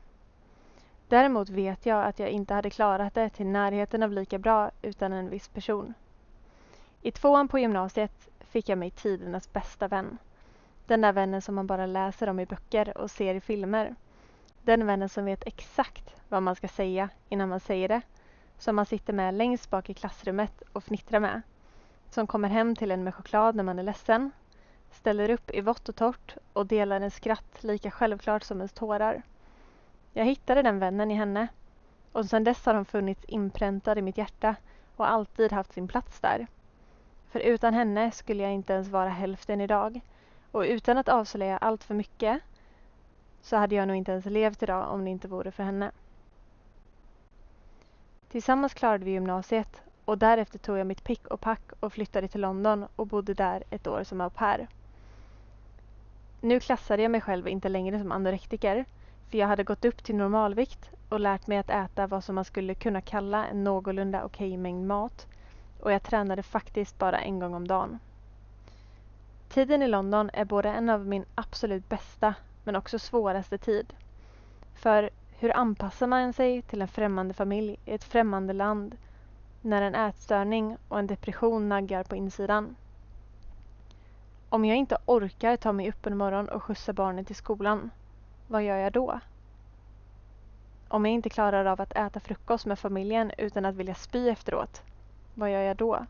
Däremot 1.07 1.49
vet 1.49 1.85
jag 1.85 2.05
att 2.05 2.19
jag 2.19 2.29
inte 2.29 2.53
hade 2.53 2.69
klarat 2.69 3.13
det 3.13 3.29
till 3.29 3.45
närheten 3.45 4.03
av 4.03 4.11
lika 4.11 4.37
bra 4.37 4.71
utan 4.81 5.13
en 5.13 5.29
viss 5.29 5.47
person. 5.47 5.93
I 7.01 7.11
tvåan 7.11 7.47
på 7.47 7.59
gymnasiet 7.59 8.29
fick 8.39 8.69
jag 8.69 8.77
mig 8.77 8.91
tidernas 8.91 9.53
bästa 9.53 9.87
vän. 9.87 10.17
Den 10.85 11.01
där 11.01 11.13
vännen 11.13 11.41
som 11.41 11.55
man 11.55 11.67
bara 11.67 11.85
läser 11.85 12.29
om 12.29 12.39
i 12.39 12.45
böcker 12.45 12.97
och 12.97 13.11
ser 13.11 13.35
i 13.35 13.41
filmer. 13.41 13.95
Den 14.63 14.85
vännen 14.85 15.09
som 15.09 15.25
vet 15.25 15.47
exakt 15.47 16.15
vad 16.29 16.43
man 16.43 16.55
ska 16.55 16.67
säga 16.67 17.09
innan 17.29 17.49
man 17.49 17.59
säger 17.59 17.87
det. 17.87 18.01
Som 18.57 18.75
man 18.75 18.85
sitter 18.85 19.13
med 19.13 19.33
längst 19.33 19.69
bak 19.69 19.89
i 19.89 19.93
klassrummet 19.93 20.63
och 20.73 20.83
fnittrar 20.83 21.19
med. 21.19 21.41
Som 22.09 22.27
kommer 22.27 22.49
hem 22.49 22.75
till 22.75 22.91
en 22.91 23.03
med 23.03 23.15
choklad 23.15 23.55
när 23.55 23.63
man 23.63 23.79
är 23.79 23.83
ledsen. 23.83 24.31
Ställer 24.91 25.29
upp 25.29 25.51
i 25.51 25.61
vått 25.61 25.89
och 25.89 25.95
torrt 25.95 26.35
och 26.53 26.65
delar 26.65 27.01
en 27.01 27.11
skratt 27.11 27.63
lika 27.63 27.91
självklart 27.91 28.43
som 28.43 28.57
ens 28.57 28.73
tårar. 28.73 29.21
Jag 30.13 30.25
hittade 30.25 30.61
den 30.61 30.79
vännen 30.79 31.11
i 31.11 31.15
henne 31.15 31.47
och 32.11 32.25
sedan 32.25 32.43
dess 32.43 32.65
har 32.65 32.75
hon 32.75 32.85
funnits 32.85 33.25
inpräntad 33.25 33.97
i 33.97 34.01
mitt 34.01 34.17
hjärta 34.17 34.55
och 34.95 35.09
alltid 35.09 35.51
haft 35.51 35.73
sin 35.73 35.87
plats 35.87 36.19
där. 36.19 36.47
För 37.29 37.39
utan 37.39 37.73
henne 37.73 38.11
skulle 38.11 38.43
jag 38.43 38.53
inte 38.53 38.73
ens 38.73 38.87
vara 38.87 39.09
hälften 39.09 39.61
idag 39.61 40.01
och 40.51 40.61
utan 40.61 40.97
att 40.97 41.09
avslöja 41.09 41.57
allt 41.57 41.83
för 41.83 41.93
mycket 41.93 42.41
så 43.41 43.55
hade 43.57 43.75
jag 43.75 43.87
nog 43.87 43.97
inte 43.97 44.11
ens 44.11 44.25
levt 44.25 44.63
idag 44.63 44.91
om 44.93 45.03
det 45.03 45.09
inte 45.09 45.27
vore 45.27 45.51
för 45.51 45.63
henne. 45.63 45.91
Tillsammans 48.29 48.73
klarade 48.73 49.05
vi 49.05 49.11
gymnasiet 49.11 49.81
och 50.05 50.17
därefter 50.17 50.59
tog 50.59 50.77
jag 50.77 50.87
mitt 50.87 51.03
pick 51.03 51.27
och 51.27 51.41
pack 51.41 51.61
och 51.79 51.93
flyttade 51.93 52.27
till 52.27 52.41
London 52.41 52.85
och 52.95 53.07
bodde 53.07 53.33
där 53.33 53.63
ett 53.69 53.87
år 53.87 54.03
som 54.03 54.21
au 54.21 54.29
pair. 54.29 54.67
Nu 56.41 56.59
klassade 56.59 57.01
jag 57.01 57.11
mig 57.11 57.21
själv 57.21 57.47
inte 57.47 57.69
längre 57.69 57.99
som 57.99 58.11
anorektiker 58.11 58.85
för 59.29 59.37
jag 59.37 59.47
hade 59.47 59.63
gått 59.63 59.85
upp 59.85 60.03
till 60.03 60.15
normalvikt 60.15 60.89
och 61.09 61.19
lärt 61.19 61.47
mig 61.47 61.57
att 61.57 61.69
äta 61.69 62.07
vad 62.07 62.23
som 62.23 62.35
man 62.35 62.45
skulle 62.45 62.73
kunna 62.75 63.01
kalla 63.01 63.45
en 63.45 63.63
någorlunda 63.63 64.23
okej 64.23 64.47
okay 64.47 64.57
mängd 64.57 64.87
mat. 64.87 65.27
Och 65.79 65.91
jag 65.91 66.03
tränade 66.03 66.43
faktiskt 66.43 66.97
bara 66.97 67.19
en 67.19 67.39
gång 67.39 67.53
om 67.53 67.67
dagen. 67.67 67.99
Tiden 69.49 69.81
i 69.81 69.87
London 69.87 70.29
är 70.33 70.45
både 70.45 70.69
en 70.69 70.89
av 70.89 71.05
min 71.05 71.25
absolut 71.35 71.89
bästa 71.89 72.33
men 72.63 72.75
också 72.75 72.99
svåraste 72.99 73.57
tid. 73.57 73.93
För 74.75 75.09
hur 75.39 75.57
anpassar 75.57 76.07
man 76.07 76.33
sig 76.33 76.61
till 76.61 76.81
en 76.81 76.87
främmande 76.87 77.33
familj 77.33 77.79
i 77.85 77.93
ett 77.93 78.03
främmande 78.03 78.53
land 78.53 78.97
när 79.61 79.81
en 79.81 79.95
ätstörning 79.95 80.77
och 80.87 80.99
en 80.99 81.07
depression 81.07 81.69
naggar 81.69 82.03
på 82.03 82.15
insidan? 82.15 82.75
Om 84.49 84.65
jag 84.65 84.77
inte 84.77 84.97
orkar 85.05 85.57
ta 85.57 85.71
mig 85.71 85.89
upp 85.89 86.05
en 86.05 86.17
morgon 86.17 86.49
och 86.49 86.63
skjutsa 86.63 86.93
barnen 86.93 87.25
till 87.25 87.35
skolan 87.35 87.89
vad 88.47 88.63
gör 88.63 88.77
jag 88.77 88.93
då? 88.93 89.19
Om 90.87 91.05
jag 91.05 91.13
inte 91.13 91.29
klarar 91.29 91.65
av 91.65 91.81
att 91.81 91.95
äta 91.95 92.19
frukost 92.19 92.65
med 92.65 92.79
familjen 92.79 93.31
utan 93.37 93.65
att 93.65 93.75
vilja 93.75 93.95
spy 93.95 94.29
efteråt, 94.29 94.81
vad 95.33 95.51
gör 95.51 95.61
jag 95.61 95.77
då? 95.77 96.05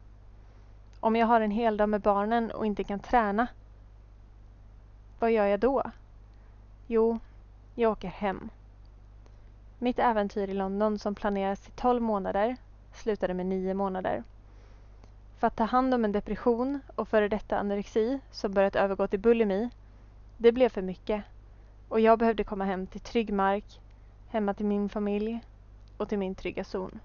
Om 0.99 1.15
jag 1.15 1.27
har 1.27 1.41
en 1.41 1.51
hel 1.51 1.77
dag 1.77 1.89
med 1.89 2.01
barnen 2.01 2.51
och 2.51 2.65
inte 2.65 2.83
kan 2.83 2.99
träna, 2.99 3.47
vad 5.19 5.31
gör 5.31 5.45
jag 5.45 5.59
då? 5.59 5.83
Jo, 6.87 7.19
jag 7.75 7.91
åker 7.91 8.07
hem. 8.07 8.49
Mitt 9.79 9.99
äventyr 9.99 10.49
i 10.49 10.53
London 10.53 10.99
som 10.99 11.15
planerats 11.15 11.61
till 11.61 11.71
12 11.71 12.01
månader 12.01 12.57
slutade 12.93 13.33
med 13.33 13.45
9 13.45 13.73
månader. 13.73 14.23
För 15.37 15.47
att 15.47 15.55
ta 15.55 15.63
hand 15.63 15.93
om 15.93 16.05
en 16.05 16.11
depression 16.11 16.79
och 16.95 17.07
före 17.07 17.27
detta 17.27 17.57
anorexi 17.57 18.19
som 18.31 18.51
börjat 18.51 18.75
övergå 18.75 19.07
till 19.07 19.19
bulimi, 19.19 19.69
det 20.37 20.51
blev 20.51 20.69
för 20.69 20.81
mycket. 20.81 21.23
Och 21.89 21.99
jag 21.99 22.19
behövde 22.19 22.43
komma 22.43 22.65
hem 22.65 22.87
till 22.87 23.01
trygg 23.01 23.33
mark, 23.33 23.79
hemma 24.29 24.53
till 24.53 24.65
min 24.65 24.89
familj 24.89 25.39
och 25.97 26.09
till 26.09 26.17
min 26.17 26.35
trygga 26.35 26.63
zon. 26.63 26.99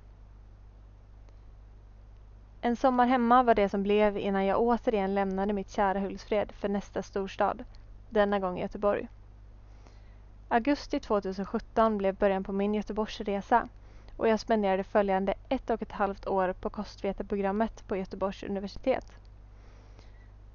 En 2.61 2.77
sommar 2.77 3.07
hemma 3.07 3.43
var 3.43 3.55
det 3.55 3.69
som 3.69 3.83
blev 3.83 4.19
innan 4.19 4.47
jag 4.47 4.61
återigen 4.61 5.15
lämnade 5.15 5.53
mitt 5.53 5.71
kära 5.71 6.01
Hultsfred 6.01 6.53
för 6.53 6.69
nästa 6.69 7.03
storstad, 7.03 7.65
denna 8.11 8.39
gång 8.39 8.59
Göteborg. 8.59 9.09
Augusti 10.53 11.01
2017 11.01 11.99
blev 11.99 12.15
början 12.15 12.45
på 12.45 12.53
min 12.53 12.75
Göteborgsresa 12.75 13.69
och 14.17 14.29
jag 14.29 14.41
spenderade 14.41 14.85
följande 14.85 15.35
ett 15.49 15.71
och 15.71 15.83
ett 15.83 15.93
halvt 15.93 16.27
år 16.27 16.53
på 16.53 16.71
kostveteprogrammet 16.71 17.89
på 17.89 17.97
Göteborgs 17.97 18.43
universitet. 18.43 19.13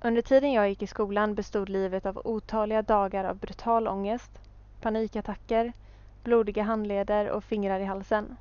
Under 0.01 0.21
tiden 0.21 0.51
jag 0.51 0.69
gick 0.69 0.81
i 0.81 0.87
skolan 0.87 1.35
bestod 1.35 1.69
livet 1.69 2.05
av 2.05 2.21
otaliga 2.23 2.81
dagar 2.81 3.23
av 3.23 3.35
brutal 3.35 3.87
ångest, 3.87 4.31
panikattacker, 4.81 5.73
blodiga 6.23 6.63
handleder 6.63 7.29
och 7.29 7.43
fingrar 7.43 7.79
i 7.79 7.85
halsen. 7.85 8.37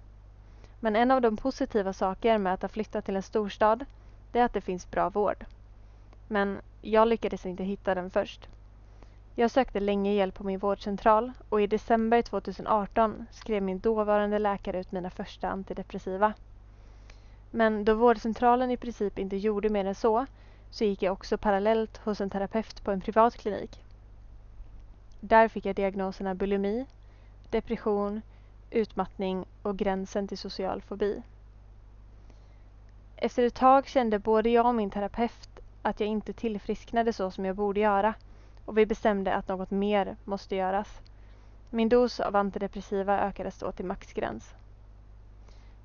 Men 0.81 0.97
en 0.97 1.11
av 1.11 1.21
de 1.21 1.37
positiva 1.37 1.93
saker 1.93 2.39
med 2.39 2.55
att 2.55 2.63
ha 2.63 2.69
flyttat 2.69 3.05
till 3.05 3.17
en 3.17 3.23
storstad, 3.23 3.85
det 4.33 4.39
är 4.39 4.45
att 4.45 4.53
det 4.53 4.61
finns 4.61 4.91
bra 4.91 5.11
vård. 5.11 5.45
Men 6.29 6.59
jag 6.83 7.09
lyckades 7.09 7.47
inte 7.47 7.65
hitta 7.65 7.95
den 7.95 8.11
först. 8.11 8.49
Jag 9.39 9.51
sökte 9.51 9.81
länge 9.81 10.13
hjälp 10.13 10.35
på 10.35 10.45
min 10.45 10.59
vårdcentral 10.59 11.33
och 11.49 11.63
i 11.63 11.67
december 11.67 12.23
2018 12.23 13.27
skrev 13.31 13.63
min 13.63 13.79
dåvarande 13.79 14.39
läkare 14.39 14.81
ut 14.81 14.93
mina 14.93 15.11
första 15.11 15.49
antidepressiva. 15.49 16.33
Men 17.51 17.85
då 17.85 17.95
vårdcentralen 17.95 18.71
i 18.71 18.77
princip 18.77 19.19
inte 19.19 19.37
gjorde 19.37 19.69
mer 19.69 19.85
än 19.85 19.95
så, 19.95 20.27
så 20.71 20.85
gick 20.85 21.03
jag 21.03 21.13
också 21.13 21.39
parallellt 21.39 21.97
hos 21.97 22.21
en 22.21 22.31
terapeut 22.31 22.85
på 22.85 22.91
en 22.91 23.01
privat 23.01 23.37
klinik. 23.37 23.85
Där 25.21 25.49
fick 25.49 25.67
jag 25.67 25.77
diagnoserna 25.77 26.35
bulimi, 26.35 26.87
depression, 27.51 28.23
utmattning 28.71 29.45
och 29.63 29.77
gränsen 29.77 30.29
till 30.29 30.39
social 30.39 30.83
fobi. 30.83 31.23
Efter 33.17 33.43
ett 33.47 33.55
tag 33.55 33.87
kände 33.87 34.19
både 34.19 34.51
jag 34.51 34.67
och 34.67 34.75
min 34.75 34.91
terapeut 34.91 35.61
att 35.83 36.01
jag 36.01 36.09
inte 36.09 36.33
tillfrisknade 36.33 37.13
så 37.13 37.31
som 37.31 37.45
jag 37.45 37.57
borde 37.57 37.81
göra 37.81 38.15
och 38.67 38.79
vi 38.79 38.87
bestämde 38.87 39.35
att 39.35 39.49
något 39.49 39.71
mer 39.71 40.17
måste 40.25 40.57
göras. 40.57 41.01
Min 41.71 41.89
dos 41.89 42.21
av 42.21 42.37
antidepressiva 42.37 43.21
ökades 43.21 43.59
då 43.59 43.73
till 43.73 43.87
maxgräns. 43.87 44.55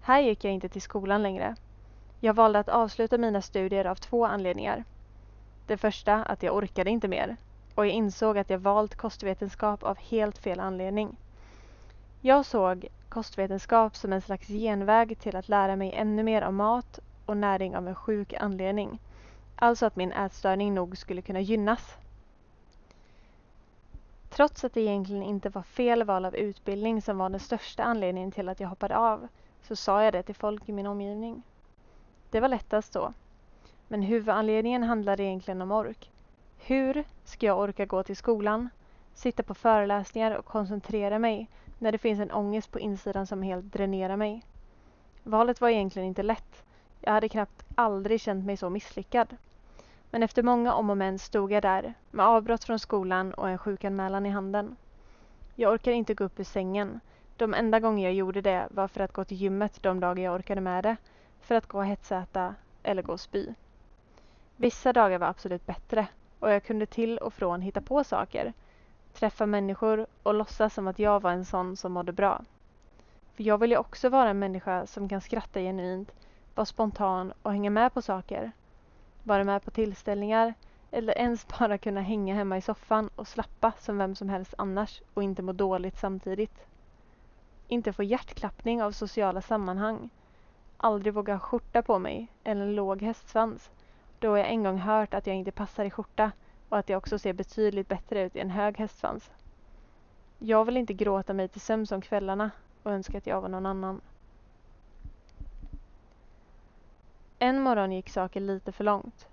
Här 0.02 0.22
gick 0.22 0.44
jag 0.44 0.54
inte 0.54 0.70
till 0.70 0.82
skolan 0.82 1.24
längre. 1.24 1.56
Jag 2.20 2.34
valde 2.34 2.60
att 2.60 2.70
avsluta 2.70 3.18
mina 3.18 3.42
studier 3.42 3.86
av 3.86 3.96
två 3.96 4.26
anledningar. 4.26 4.84
Det 5.68 5.78
första 5.78 6.16
att 6.16 6.44
jag 6.44 6.56
orkade 6.56 6.90
inte 6.90 7.08
mer 7.08 7.38
och 7.76 7.86
jag 7.86 7.94
insåg 7.94 8.38
att 8.38 8.50
jag 8.50 8.60
valt 8.60 8.96
kostvetenskap 8.96 9.84
av 9.84 9.98
helt 9.98 10.38
fel 10.38 10.60
anledning. 10.60 11.18
Jag 12.22 12.46
såg 12.46 12.88
kostvetenskap 13.10 13.96
som 13.96 14.14
en 14.14 14.22
slags 14.22 14.48
genväg 14.48 15.20
till 15.20 15.36
att 15.36 15.50
lära 15.50 15.76
mig 15.76 15.94
ännu 15.94 16.24
mer 16.24 16.42
om 16.42 16.56
mat 16.56 17.00
och 17.26 17.38
näring 17.38 17.76
av 17.76 17.88
en 17.88 17.96
sjuk 17.96 18.34
anledning. 18.34 19.00
Alltså 19.56 19.86
att 19.86 19.96
min 19.96 20.12
ätstörning 20.12 20.74
nog 20.74 20.98
skulle 20.98 21.22
kunna 21.22 21.40
gynnas. 21.42 21.98
Trots 24.32 24.64
att 24.64 24.74
det 24.74 24.82
egentligen 24.82 25.24
inte 25.24 25.50
var 25.50 25.64
fel 25.64 26.04
val 26.04 26.26
av 26.26 26.36
utbildning 26.36 27.02
som 27.02 27.18
var 27.18 27.30
den 27.30 27.40
största 27.40 27.84
anledningen 27.84 28.32
till 28.32 28.50
att 28.50 28.60
jag 28.60 28.68
hoppade 28.68 28.98
av, 28.98 29.28
så 29.62 29.76
sa 29.76 30.04
jag 30.04 30.14
det 30.14 30.24
till 30.24 30.36
folk 30.36 30.70
i 30.70 30.72
min 30.72 30.88
omgivning. 30.88 31.44
Det 32.30 32.40
var 32.40 32.48
lättast 32.48 32.94
så. 32.94 33.14
Men 33.88 34.02
huvudanledningen 34.02 34.84
handlade 34.84 35.24
egentligen 35.24 35.62
om 35.62 35.72
ork. 35.72 36.12
Hur 36.58 37.04
ska 37.24 37.46
jag 37.46 37.60
orka 37.60 37.86
gå 37.86 38.04
till 38.04 38.16
skolan, 38.16 38.70
sitta 39.14 39.44
på 39.44 39.54
föreläsningar 39.54 40.32
och 40.38 40.46
koncentrera 40.46 41.20
mig 41.20 41.48
när 41.80 41.92
det 41.92 41.98
finns 41.98 42.20
en 42.20 42.32
ångest 42.32 42.72
på 42.72 42.80
insidan 42.80 43.28
som 43.28 43.42
helt 43.42 43.74
dränerar 43.74 44.16
mig? 44.16 44.46
Valet 45.24 45.62
var 45.62 45.70
egentligen 45.70 46.08
inte 46.08 46.24
lätt. 46.24 46.64
Jag 47.02 47.12
hade 47.12 47.30
knappt 47.30 47.64
aldrig 47.76 48.22
känt 48.22 48.46
mig 48.46 48.58
så 48.58 48.70
misslyckad. 48.70 49.38
Men 50.12 50.24
efter 50.24 50.44
många 50.44 50.74
om 50.74 50.90
och 50.90 50.98
men 50.98 51.20
stod 51.20 51.52
jag 51.52 51.62
där 51.62 51.94
med 52.12 52.26
avbrott 52.26 52.64
från 52.64 52.80
skolan 52.80 53.34
och 53.34 53.50
en 53.50 53.58
sjukanmälan 53.58 54.26
i 54.26 54.30
handen. 54.30 54.76
Jag 55.56 55.74
orkade 55.74 55.96
inte 55.96 56.14
gå 56.14 56.24
upp 56.24 56.40
ur 56.40 56.44
sängen. 56.44 57.00
De 57.38 57.54
enda 57.54 57.80
gånger 57.80 58.04
jag 58.04 58.14
gjorde 58.14 58.42
det 58.42 58.68
var 58.72 58.88
för 58.88 59.02
att 59.02 59.14
gå 59.14 59.24
till 59.24 59.38
gymmet 59.38 59.84
de 59.84 60.00
dagar 60.00 60.24
jag 60.24 60.36
orkade 60.36 60.62
med 60.62 60.84
det, 60.84 60.96
för 61.42 61.56
att 61.56 61.68
gå 61.68 61.78
och 61.78 61.86
hetsäta 61.86 62.56
eller 62.84 63.02
gå 63.02 63.14
och 63.14 63.20
spy. 63.20 63.54
Vissa 64.56 64.94
dagar 64.94 65.20
var 65.20 65.28
absolut 65.28 65.66
bättre 65.66 66.08
och 66.40 66.52
jag 66.52 66.64
kunde 66.64 66.86
till 66.86 67.18
och 67.18 67.34
från 67.34 67.62
hitta 67.62 67.82
på 67.82 68.04
saker, 68.04 68.54
träffa 69.14 69.46
människor 69.46 70.08
och 70.24 70.34
låtsas 70.34 70.74
som 70.74 70.88
att 70.88 71.00
jag 71.00 71.22
var 71.22 71.32
en 71.32 71.46
sån 71.46 71.78
som 71.78 71.92
mådde 71.92 72.12
bra. 72.12 72.42
För 73.36 73.44
jag 73.44 73.58
vill 73.58 73.72
ju 73.72 73.78
också 73.78 74.10
vara 74.10 74.30
en 74.30 74.40
människa 74.40 74.88
som 74.88 75.10
kan 75.10 75.22
skratta 75.22 75.60
genuint, 75.60 76.12
vara 76.56 76.66
spontan 76.66 77.34
och 77.42 77.52
hänga 77.52 77.70
med 77.70 77.94
på 77.94 78.02
saker 78.02 78.52
vara 79.24 79.44
med 79.44 79.64
på 79.64 79.72
tillställningar 79.72 80.54
eller 80.92 81.18
ens 81.18 81.48
bara 81.48 81.78
kunna 81.78 82.02
hänga 82.02 82.36
hemma 82.36 82.58
i 82.58 82.62
soffan 82.62 83.10
och 83.16 83.28
slappa 83.28 83.72
som 83.80 83.98
vem 83.98 84.16
som 84.16 84.30
helst 84.30 84.54
annars 84.58 85.02
och 85.14 85.24
inte 85.24 85.42
må 85.42 85.52
dåligt 85.52 85.98
samtidigt. 85.98 86.66
Inte 87.68 87.94
få 87.94 88.04
hjärtklappning 88.04 88.84
av 88.84 88.92
sociala 88.92 89.42
sammanhang. 89.42 90.10
Aldrig 90.78 91.14
våga 91.14 91.34
ha 91.34 91.40
skjorta 91.40 91.82
på 91.82 92.00
mig 92.00 92.28
eller 92.44 92.62
en 92.62 92.76
låg 92.76 93.02
hästsvans 93.02 93.70
då 94.20 94.38
jag 94.38 94.50
en 94.50 94.64
gång 94.64 94.78
hört 94.78 95.14
att 95.14 95.28
jag 95.28 95.36
inte 95.36 95.52
passar 95.52 95.86
i 95.86 95.92
skjorta 95.92 96.32
och 96.70 96.78
att 96.78 96.90
jag 96.90 96.98
också 96.98 97.20
ser 97.20 97.34
betydligt 97.34 97.88
bättre 97.88 98.22
ut 98.22 98.36
i 98.36 98.40
en 98.40 98.50
hög 98.50 98.78
hästsvans. 98.78 99.32
Jag 100.40 100.66
vill 100.66 100.78
inte 100.78 100.94
gråta 100.94 101.34
mig 101.34 101.48
till 101.48 101.62
sömns 101.62 101.92
om 101.92 102.02
kvällarna 102.02 102.52
och 102.84 102.92
önska 102.92 103.18
att 103.18 103.28
jag 103.28 103.42
var 103.42 103.50
någon 103.50 103.66
annan. 103.66 104.02
En 107.44 107.62
morgon 107.62 107.92
gick 107.92 108.10
saker 108.10 108.40
lite 108.40 108.72
för 108.72 108.84
långt. 108.84 109.28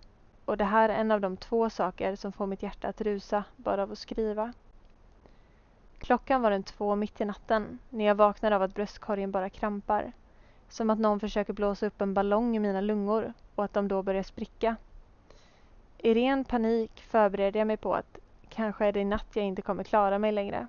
Och 0.44 0.56
det 0.56 0.64
här 0.64 0.88
är 0.88 0.94
en 0.94 1.10
av 1.10 1.20
de 1.20 1.36
två 1.36 1.70
saker 1.70 2.16
som 2.16 2.32
får 2.32 2.46
mitt 2.46 2.62
hjärta 2.62 2.88
att 2.88 3.00
rusa 3.00 3.44
bara 3.56 3.82
av 3.82 3.92
att 3.92 3.98
skriva. 3.98 4.52
Klockan 5.98 6.42
var 6.42 6.50
den 6.50 6.62
två 6.62 6.96
mitt 6.96 7.20
i 7.20 7.24
natten 7.24 7.78
när 7.90 8.04
jag 8.04 8.14
vaknade 8.14 8.56
av 8.56 8.62
att 8.62 8.74
bröstkorgen 8.74 9.30
bara 9.30 9.50
krampar. 9.50 10.12
Som 10.68 10.90
att 10.90 10.98
någon 10.98 11.20
försöker 11.20 11.52
blåsa 11.52 11.86
upp 11.86 12.00
en 12.00 12.14
ballong 12.14 12.56
i 12.56 12.58
mina 12.58 12.80
lungor 12.80 13.32
och 13.54 13.64
att 13.64 13.74
de 13.74 13.88
då 13.88 14.02
börjar 14.02 14.22
spricka. 14.22 14.76
I 15.98 16.14
ren 16.14 16.44
panik 16.44 17.00
förberedde 17.00 17.58
jag 17.58 17.66
mig 17.66 17.76
på 17.76 17.94
att 17.94 18.18
kanske 18.48 18.86
är 18.86 18.92
det 18.92 19.00
i 19.00 19.04
natt 19.04 19.28
jag 19.32 19.44
inte 19.44 19.62
kommer 19.62 19.84
klara 19.84 20.18
mig 20.18 20.32
längre. 20.32 20.66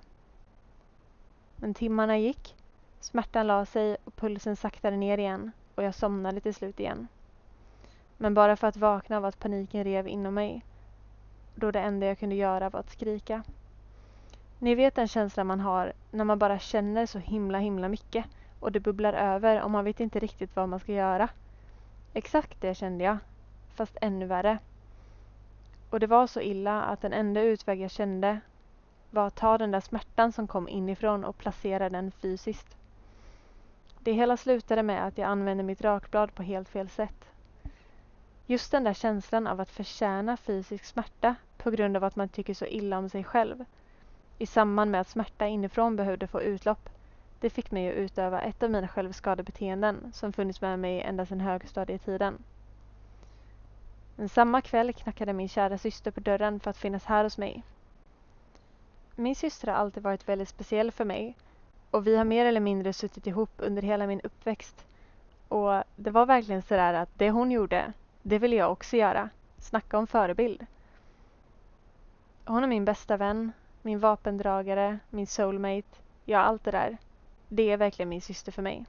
Men 1.56 1.74
timmarna 1.74 2.18
gick, 2.18 2.56
smärtan 3.00 3.46
la 3.46 3.66
sig 3.66 3.96
och 4.04 4.16
pulsen 4.16 4.56
saktade 4.56 4.96
ner 4.96 5.18
igen 5.18 5.52
och 5.74 5.82
jag 5.82 5.94
somnade 5.94 6.40
till 6.40 6.54
slut 6.54 6.80
igen. 6.80 7.08
Men 8.22 8.34
bara 8.34 8.56
för 8.56 8.66
att 8.66 8.76
vakna 8.76 9.16
av 9.16 9.24
att 9.24 9.38
paniken 9.38 9.84
rev 9.84 10.08
inom 10.08 10.34
mig. 10.34 10.64
Då 11.54 11.70
det 11.70 11.80
enda 11.80 12.06
jag 12.06 12.18
kunde 12.18 12.34
göra 12.34 12.70
var 12.70 12.80
att 12.80 12.90
skrika. 12.90 13.42
Ni 14.58 14.74
vet 14.74 14.94
den 14.94 15.08
känslan 15.08 15.46
man 15.46 15.60
har 15.60 15.92
när 16.10 16.24
man 16.24 16.38
bara 16.38 16.58
känner 16.58 17.06
så 17.06 17.18
himla 17.18 17.58
himla 17.58 17.88
mycket 17.88 18.24
och 18.60 18.72
det 18.72 18.80
bubblar 18.80 19.12
över 19.12 19.62
och 19.62 19.70
man 19.70 19.84
vet 19.84 20.00
inte 20.00 20.18
riktigt 20.18 20.56
vad 20.56 20.68
man 20.68 20.80
ska 20.80 20.92
göra. 20.92 21.28
Exakt 22.12 22.60
det 22.60 22.74
kände 22.74 23.04
jag, 23.04 23.18
fast 23.74 23.96
ännu 24.00 24.26
värre. 24.26 24.58
Och 25.90 26.00
det 26.00 26.06
var 26.06 26.26
så 26.26 26.40
illa 26.40 26.82
att 26.82 27.00
den 27.00 27.12
enda 27.12 27.40
utväg 27.40 27.80
jag 27.80 27.90
kände 27.90 28.40
var 29.10 29.26
att 29.26 29.36
ta 29.36 29.58
den 29.58 29.70
där 29.70 29.80
smärtan 29.80 30.32
som 30.32 30.46
kom 30.46 30.68
inifrån 30.68 31.24
och 31.24 31.38
placera 31.38 31.88
den 31.88 32.10
fysiskt. 32.10 32.76
Det 33.98 34.12
hela 34.12 34.36
slutade 34.36 34.82
med 34.82 35.06
att 35.06 35.18
jag 35.18 35.28
använde 35.28 35.62
mitt 35.62 35.82
rakblad 35.82 36.34
på 36.34 36.42
helt 36.42 36.68
fel 36.68 36.88
sätt. 36.88 37.29
Just 38.50 38.70
den 38.70 38.84
där 38.84 38.94
känslan 38.94 39.46
av 39.46 39.60
att 39.60 39.70
förtjäna 39.70 40.36
fysisk 40.36 40.84
smärta 40.84 41.34
på 41.56 41.70
grund 41.70 41.96
av 41.96 42.04
att 42.04 42.16
man 42.16 42.28
tycker 42.28 42.54
så 42.54 42.66
illa 42.66 42.98
om 42.98 43.08
sig 43.08 43.24
själv 43.24 43.64
i 44.38 44.46
samband 44.46 44.90
med 44.90 45.00
att 45.00 45.08
smärta 45.08 45.46
inifrån 45.46 45.96
behövde 45.96 46.26
få 46.26 46.42
utlopp. 46.42 46.88
Det 47.40 47.50
fick 47.50 47.70
mig 47.70 47.88
att 47.88 47.94
utöva 47.94 48.40
ett 48.40 48.62
av 48.62 48.70
mina 48.70 48.88
självskadebeteenden 48.88 50.12
som 50.12 50.32
funnits 50.32 50.60
med 50.60 50.78
mig 50.78 51.00
ända 51.00 51.26
sedan 51.26 51.40
högstadietiden. 51.40 52.42
Men 54.16 54.28
samma 54.28 54.60
kväll 54.60 54.92
knackade 54.92 55.32
min 55.32 55.48
kära 55.48 55.78
syster 55.78 56.10
på 56.10 56.20
dörren 56.20 56.60
för 56.60 56.70
att 56.70 56.78
finnas 56.78 57.04
här 57.04 57.24
hos 57.24 57.38
mig. 57.38 57.62
Min 59.16 59.36
syster 59.36 59.68
har 59.68 59.74
alltid 59.74 60.02
varit 60.02 60.28
väldigt 60.28 60.48
speciell 60.48 60.92
för 60.92 61.04
mig 61.04 61.36
och 61.90 62.06
vi 62.06 62.16
har 62.16 62.24
mer 62.24 62.46
eller 62.46 62.60
mindre 62.60 62.92
suttit 62.92 63.26
ihop 63.26 63.52
under 63.56 63.82
hela 63.82 64.06
min 64.06 64.20
uppväxt 64.20 64.86
Och 65.48 65.82
det 65.96 66.10
var 66.10 66.26
verkligen 66.26 66.62
sådär 66.62 66.94
att 66.94 67.10
det 67.18 67.30
hon 67.30 67.50
gjorde, 67.50 67.92
det 68.22 68.38
vill 68.38 68.52
jag 68.52 68.72
också 68.72 68.96
göra. 68.96 69.28
Snacka 69.58 69.98
om 69.98 70.06
förebild. 70.06 70.66
Hon 72.44 72.62
är 72.62 72.68
min 72.68 72.84
bästa 72.84 73.16
vän, 73.16 73.52
min 73.82 74.00
vapendragare, 74.00 74.98
min 75.10 75.26
soulmate, 75.26 75.98
ja 76.24 76.38
allt 76.38 76.64
det 76.64 76.70
där. 76.70 76.96
Det 77.48 77.70
är 77.70 77.76
verkligen 77.76 78.08
min 78.08 78.22
syster 78.22 78.52
för 78.52 78.62
mig. 78.62 78.84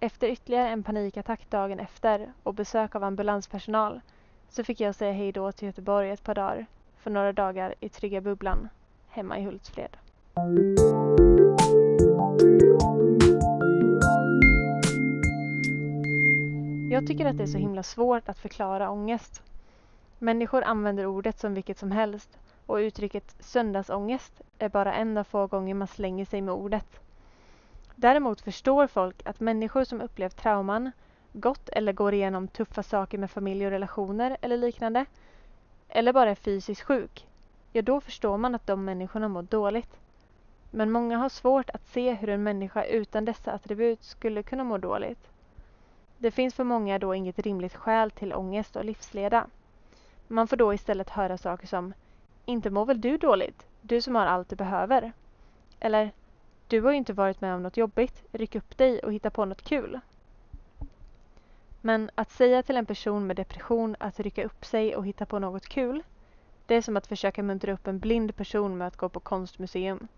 Efter 0.00 0.28
ytterligare 0.28 0.68
en 0.68 0.82
panikattack 0.82 1.50
dagen 1.50 1.80
efter 1.80 2.32
och 2.42 2.54
besök 2.54 2.94
av 2.94 3.04
ambulanspersonal 3.04 4.00
så 4.48 4.64
fick 4.64 4.80
jag 4.80 4.94
säga 4.94 5.12
hej 5.12 5.32
då 5.32 5.52
till 5.52 5.66
Göteborg 5.66 6.10
ett 6.10 6.24
par 6.24 6.34
dagar 6.34 6.66
för 6.96 7.10
några 7.10 7.32
dagar 7.32 7.74
i 7.80 7.88
trygga 7.88 8.20
bubblan 8.20 8.68
hemma 9.08 9.38
i 9.38 9.44
Hultsfred. 9.44 9.96
Jag 16.92 17.06
tycker 17.06 17.26
att 17.26 17.36
det 17.36 17.42
är 17.42 17.46
så 17.46 17.58
himla 17.58 17.82
svårt 17.82 18.28
att 18.28 18.38
förklara 18.38 18.90
ångest. 18.90 19.42
Människor 20.18 20.62
använder 20.62 21.06
ordet 21.06 21.38
som 21.38 21.54
vilket 21.54 21.78
som 21.78 21.90
helst 21.90 22.38
och 22.66 22.76
uttrycket 22.76 23.34
söndagsångest 23.40 24.40
är 24.58 24.68
bara 24.68 24.94
en 24.94 25.18
av 25.18 25.24
få 25.24 25.46
gånger 25.46 25.74
man 25.74 25.88
slänger 25.88 26.24
sig 26.24 26.40
med 26.40 26.54
ordet. 26.54 27.00
Däremot 27.96 28.40
förstår 28.40 28.86
folk 28.86 29.22
att 29.24 29.40
människor 29.40 29.84
som 29.84 30.00
upplevt 30.00 30.36
trauman, 30.36 30.90
gått 31.32 31.68
eller 31.68 31.92
går 31.92 32.14
igenom 32.14 32.48
tuffa 32.48 32.82
saker 32.82 33.18
med 33.18 33.30
familj 33.30 33.64
och 33.66 33.70
relationer 33.70 34.36
eller 34.40 34.56
liknande, 34.56 35.04
eller 35.88 36.12
bara 36.12 36.30
är 36.30 36.34
fysiskt 36.34 36.82
sjuk, 36.82 37.26
ja 37.72 37.82
då 37.82 38.00
förstår 38.00 38.36
man 38.36 38.54
att 38.54 38.66
de 38.66 38.84
människorna 38.84 39.28
mår 39.28 39.42
dåligt. 39.42 39.96
Men 40.70 40.90
många 40.90 41.18
har 41.18 41.28
svårt 41.28 41.70
att 41.70 41.86
se 41.86 42.12
hur 42.14 42.28
en 42.28 42.42
människa 42.42 42.84
utan 42.84 43.24
dessa 43.24 43.52
attribut 43.52 44.04
skulle 44.04 44.42
kunna 44.42 44.64
må 44.64 44.78
dåligt. 44.78 45.31
Det 46.22 46.30
finns 46.30 46.54
för 46.54 46.64
många 46.64 46.98
då 46.98 47.14
inget 47.14 47.38
rimligt 47.38 47.74
skäl 47.74 48.10
till 48.10 48.34
ångest 48.34 48.76
och 48.76 48.84
livsleda. 48.84 49.46
Man 50.28 50.48
får 50.48 50.56
då 50.56 50.74
istället 50.74 51.10
höra 51.10 51.38
saker 51.38 51.66
som 51.66 51.94
Inte 52.44 52.70
mår 52.70 52.86
väl 52.86 53.00
du 53.00 53.16
dåligt? 53.16 53.66
Du 53.80 54.02
som 54.02 54.14
har 54.14 54.26
allt 54.26 54.48
du 54.48 54.56
behöver. 54.56 55.12
Eller 55.80 56.10
Du 56.68 56.80
har 56.80 56.90
ju 56.90 56.96
inte 56.96 57.12
varit 57.12 57.40
med 57.40 57.54
om 57.54 57.62
något 57.62 57.76
jobbigt. 57.76 58.22
Ryck 58.32 58.54
upp 58.54 58.78
dig 58.78 59.00
och 59.00 59.12
hitta 59.12 59.30
på 59.30 59.44
något 59.44 59.62
kul. 59.62 60.00
Men 61.80 62.10
att 62.14 62.30
säga 62.30 62.62
till 62.62 62.76
en 62.76 62.86
person 62.86 63.26
med 63.26 63.36
depression 63.36 63.96
att 64.00 64.20
rycka 64.20 64.44
upp 64.44 64.64
sig 64.64 64.96
och 64.96 65.06
hitta 65.06 65.26
på 65.26 65.38
något 65.38 65.68
kul, 65.68 66.02
det 66.66 66.74
är 66.74 66.82
som 66.82 66.96
att 66.96 67.06
försöka 67.06 67.42
muntra 67.42 67.72
upp 67.72 67.86
en 67.86 67.98
blind 67.98 68.36
person 68.36 68.78
med 68.78 68.86
att 68.86 68.96
gå 68.96 69.08
på 69.08 69.20
konstmuseum. 69.20 70.08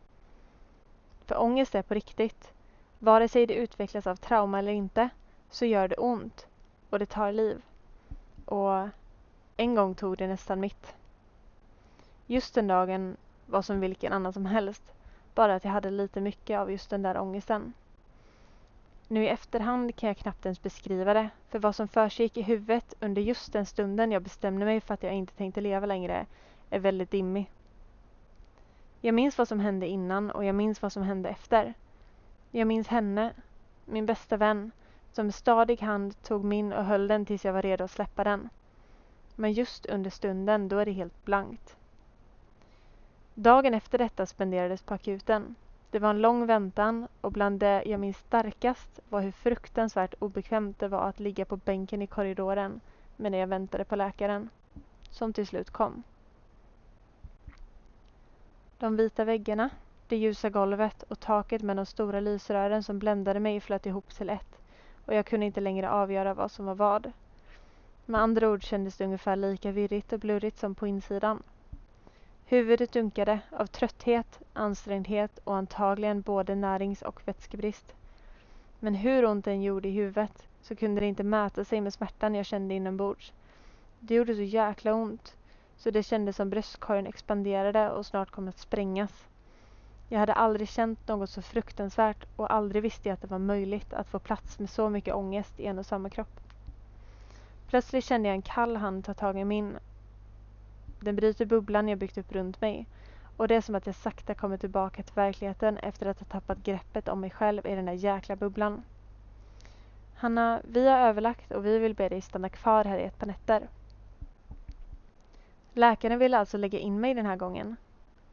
För 1.27 1.41
ångest 1.41 1.75
är 1.75 1.83
på 1.83 1.95
riktigt. 1.95 2.53
Vare 2.99 3.29
sig 3.29 3.47
det 3.47 3.55
utvecklas 3.55 4.07
av 4.07 4.17
trauma 4.17 4.59
eller 4.59 4.73
inte, 4.73 5.11
så 5.55 5.65
gör 5.65 5.89
det 5.89 5.97
ont 5.97 6.47
och 6.91 6.99
det 6.99 7.07
tar 7.07 7.33
liv. 7.33 7.63
Och 8.45 8.89
en 9.57 9.75
gång 9.75 9.95
tog 9.95 10.19
det 10.19 10.27
nästan 10.27 10.61
mitt. 10.61 10.95
Just 12.27 12.55
den 12.55 12.67
dagen 12.67 13.17
var 13.47 13.63
som 13.63 13.81
vilken 13.81 14.13
annan 14.13 14.33
som 14.33 14.47
helst, 14.47 14.93
bara 15.35 15.55
att 15.55 15.65
jag 15.65 15.71
hade 15.71 15.91
lite 15.91 16.21
mycket 16.21 16.59
av 16.59 16.71
just 16.71 16.91
den 16.91 17.03
där 17.03 17.19
ångesten. 17.19 17.73
Nu 19.09 19.25
i 19.25 19.29
efterhand 19.29 19.97
kan 19.97 20.07
jag 20.07 20.17
knappt 20.17 20.47
ens 20.47 20.63
beskriva 20.63 21.15
det, 21.15 21.29
för 21.49 21.59
vad 21.59 21.75
som 21.75 21.89
försiggick 21.89 22.37
i 22.37 22.43
huvudet 22.43 22.95
under 23.01 23.23
just 23.23 23.53
den 23.53 23.67
stunden 23.67 24.13
jag 24.13 24.23
bestämde 24.23 24.65
mig 24.65 24.81
för 24.81 24.95
att 24.95 25.03
jag 25.03 25.15
inte 25.15 25.35
tänkte 25.35 25.61
leva 25.61 25.87
längre 25.87 26.27
är 26.71 26.79
väldigt 26.79 27.11
dimmig. 27.11 27.51
Jag 29.01 29.15
minns 29.15 29.39
vad 29.39 29.49
som 29.49 29.61
hände 29.61 29.87
innan 29.87 30.31
och 30.31 30.45
jag 30.45 30.55
minns 30.55 30.83
vad 30.83 30.93
som 30.93 31.03
hände 31.03 31.29
efter. 31.29 31.75
Jag 32.51 32.67
minns 32.67 32.89
henne, 32.89 33.33
min 33.85 34.07
bästa 34.07 34.37
vän, 34.37 34.71
som 35.15 35.27
med 35.27 35.35
stadig 35.35 35.81
hand 35.81 36.23
tog 36.23 36.45
min 36.45 36.73
och 36.73 36.85
höll 36.85 37.09
den 37.09 37.27
tills 37.27 37.45
jag 37.45 37.53
var 37.53 37.63
redo 37.63 37.85
att 37.85 37.91
släppa 37.91 38.25
den. 38.25 38.49
Men 39.35 39.53
just 39.53 39.87
under 39.87 40.11
stunden, 40.11 40.69
då 40.69 40.79
är 40.79 40.85
det 40.85 40.93
helt 40.93 41.25
blankt. 41.25 41.77
Dagen 43.35 43.75
efter 43.75 43.99
detta 43.99 44.27
spenderades 44.27 44.83
på 44.83 44.95
akuten. 44.95 45.55
Det 45.91 45.99
var 45.99 46.11
en 46.11 46.21
lång 46.21 46.47
väntan 46.47 47.09
och 47.21 47.33
bland 47.33 47.61
det 47.61 47.83
jag 47.87 48.01
minns 48.01 48.17
starkast 48.17 49.01
var 49.09 49.21
hur 49.21 49.33
fruktansvärt 49.33 50.15
obekvämt 50.19 50.79
det 50.79 50.89
var 50.89 51.09
att 51.09 51.21
ligga 51.21 51.45
på 51.45 51.57
bänken 51.57 52.03
i 52.03 52.07
korridoren 52.07 52.81
medan 53.17 53.41
jag 53.41 53.47
väntade 53.47 53.85
på 53.85 53.97
läkaren, 53.97 54.49
som 55.11 55.33
till 55.33 55.47
slut 55.47 55.71
kom. 55.71 56.03
De 58.79 58.97
vita 58.97 59.25
väggarna, 59.25 59.71
det 60.09 60.17
ljusa 60.17 60.51
golvet 60.51 61.03
och 61.03 61.21
taket 61.21 61.63
med 61.63 61.77
de 61.77 61.87
stora 61.87 62.21
lysrören 62.21 62.83
som 62.83 62.99
bländade 62.99 63.41
mig 63.41 63.61
flöt 63.61 63.87
ihop 63.87 64.15
till 64.15 64.31
ett 64.31 64.59
och 65.07 65.15
jag 65.15 65.27
kunde 65.27 65.47
inte 65.47 65.61
längre 65.61 65.91
avgöra 65.91 66.35
vad 66.35 66.51
som 66.51 66.67
var 66.67 66.75
vad. 66.75 67.13
Med 68.07 68.21
andra 68.21 68.51
ord 68.51 68.63
kändes 68.63 68.97
det 68.97 69.05
ungefär 69.05 69.37
lika 69.37 69.73
virrigt 69.73 70.13
och 70.13 70.21
blurrigt 70.21 70.59
som 70.59 70.75
på 70.75 70.87
insidan. 70.87 71.43
Huvudet 72.47 72.93
dunkade 72.93 73.39
av 73.51 73.67
trötthet, 73.67 74.41
ansträngdhet 74.53 75.39
och 75.45 75.57
antagligen 75.57 76.21
både 76.21 76.55
närings 76.55 77.03
och 77.03 77.29
vätskebrist. 77.29 77.95
Men 78.81 78.95
hur 78.95 79.25
ont 79.25 79.45
den 79.45 79.63
gjorde 79.63 79.89
i 79.89 79.93
huvudet 79.93 80.47
så 80.63 80.77
kunde 80.77 81.01
det 81.01 81.07
inte 81.07 81.23
mäta 81.23 81.65
sig 81.65 81.81
med 81.81 81.93
smärtan 81.93 82.35
jag 82.35 82.47
kände 82.47 82.75
inombords. 82.75 83.33
Det 84.01 84.15
gjorde 84.15 84.35
så 84.35 84.43
jäkla 84.43 84.95
ont 84.95 85.37
så 85.77 85.91
det 85.91 86.03
kändes 86.03 86.37
som 86.37 86.51
bröstkorgen 86.51 87.07
expanderade 87.07 87.91
och 87.91 88.07
snart 88.07 88.31
kom 88.31 88.49
att 88.49 88.59
sprängas. 88.59 89.27
Jag 90.09 90.19
hade 90.19 90.33
aldrig 90.33 90.69
känt 90.69 91.09
något 91.09 91.31
så 91.31 91.43
fruktansvärt 91.43 92.25
och 92.37 92.53
aldrig 92.53 92.83
visste 92.83 93.09
jag 93.09 93.15
att 93.15 93.21
det 93.21 93.27
var 93.31 93.39
möjligt 93.39 93.93
att 93.93 94.09
få 94.09 94.19
plats 94.19 94.59
med 94.59 94.71
så 94.71 94.89
mycket 94.89 95.15
ångest 95.15 95.61
i 95.61 95.67
en 95.67 95.79
och 95.79 95.87
samma 95.87 96.11
kropp. 96.11 96.41
Plötsligt 97.69 98.05
kände 98.05 98.29
jag 98.29 98.35
en 98.35 98.43
kall 98.43 98.77
hand 98.77 99.05
ta 99.05 99.15
tag 99.15 99.39
i 99.39 99.45
min. 99.45 99.79
Den 101.01 101.17
bryter 101.17 101.45
bubblan 101.45 101.89
jag 101.89 101.99
byggt 101.99 102.19
upp 102.19 102.33
runt 102.33 102.61
mig 102.61 102.87
och 103.37 103.49
det 103.49 103.55
är 103.55 103.61
som 103.61 103.75
att 103.75 103.87
jag 103.87 103.95
sakta 103.95 104.35
kommer 104.35 104.57
tillbaka 104.57 105.03
till 105.03 105.15
verkligheten 105.15 105.79
efter 105.79 106.07
att 106.07 106.19
ha 106.19 106.27
tappat 106.27 106.59
greppet 106.59 107.09
om 107.09 107.21
mig 107.21 107.31
själv 107.31 107.67
i 107.67 107.75
den 107.75 107.85
där 107.85 107.93
jäkla 107.93 108.37
bubblan. 108.37 108.83
Hanna, 110.15 110.61
vi 110.65 110.89
har 110.89 110.99
överlagt 110.99 111.53
och 111.53 111.67
vi 111.67 111.79
vill 111.79 111.95
be 111.95 112.09
dig 112.09 112.21
stanna 112.21 112.49
kvar 112.49 112.85
här 112.85 112.99
i 112.99 113.03
ett 113.03 113.19
par 113.19 113.27
nätter. 113.27 113.69
Läkaren 115.73 116.19
ville 116.19 116.39
alltså 116.39 116.57
lägga 116.57 116.79
in 116.79 117.01
mig 117.01 117.15
den 117.15 117.27
här 117.27 117.37
gången. 117.37 117.77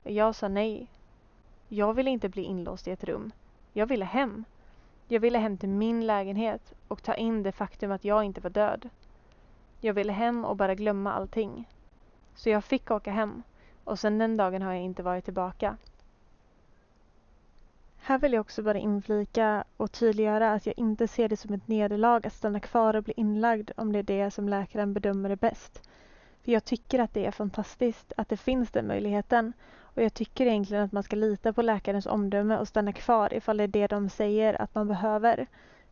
Jag 0.04 0.36
sa 0.36 0.48
nej 0.48 0.88
jag 1.74 1.94
ville 1.94 2.10
inte 2.10 2.30
bli 2.30 2.44
inlåst 2.44 2.88
i 2.88 2.92
ett 2.92 3.04
rum. 3.04 3.32
Jag 3.74 3.86
ville 3.86 4.06
hem. 4.06 4.44
Jag 5.08 5.20
ville 5.20 5.38
hem 5.38 5.58
till 5.58 5.70
min 5.70 6.08
lägenhet 6.08 6.74
och 6.88 7.04
ta 7.04 7.14
in 7.14 7.44
det 7.44 7.52
faktum 7.52 7.92
att 7.92 8.06
jag 8.06 8.24
inte 8.24 8.42
var 8.42 8.50
död. 8.50 8.90
Jag 9.80 9.94
ville 9.94 10.14
hem 10.14 10.46
och 10.46 10.56
bara 10.56 10.76
glömma 10.76 11.14
allting. 11.14 11.70
Så 12.36 12.50
jag 12.50 12.64
fick 12.64 12.92
åka 12.92 13.12
hem 13.12 13.44
och 13.84 14.00
sedan 14.00 14.18
den 14.18 14.38
dagen 14.38 14.62
har 14.62 14.74
jag 14.74 14.84
inte 14.84 15.04
varit 15.04 15.26
tillbaka. 15.26 15.78
Här 17.98 18.20
vill 18.20 18.34
jag 18.34 18.42
också 18.42 18.64
bara 18.64 18.78
inflika 18.78 19.64
och 19.78 19.92
tydliggöra 19.92 20.54
att 20.54 20.66
jag 20.66 20.78
inte 20.78 21.08
ser 21.08 21.30
det 21.30 21.38
som 21.38 21.54
ett 21.54 21.68
nederlag 21.68 22.28
att 22.28 22.34
stanna 22.34 22.60
kvar 22.60 22.96
och 22.96 23.04
bli 23.04 23.14
inlagd 23.18 23.72
om 23.78 23.92
det 23.92 24.00
är 24.00 24.04
det 24.04 24.32
som 24.32 24.50
läkaren 24.50 24.94
bedömer 24.94 25.30
är 25.30 25.36
bäst. 25.36 25.90
För 26.44 26.52
jag 26.52 26.64
tycker 26.64 27.00
att 27.00 27.14
det 27.14 27.26
är 27.26 27.32
fantastiskt 27.32 28.14
att 28.18 28.30
det 28.30 28.38
finns 28.38 28.72
den 28.72 28.88
möjligheten 28.88 29.54
och 29.96 30.04
jag 30.04 30.14
tycker 30.14 30.46
egentligen 30.46 30.84
att 30.84 30.92
man 30.92 31.04
ska 31.04 31.16
lita 31.16 31.54
på 31.54 31.62
läkarens 31.62 32.06
omdöme 32.06 32.58
och 32.58 32.68
stanna 32.68 32.94
kvar 32.94 33.34
ifall 33.34 33.58
det 33.58 33.64
är 33.64 33.68
det 33.68 33.88
de 33.88 34.10
säger 34.10 34.62
att 34.62 34.76
man 34.76 34.88
behöver. 34.88 35.48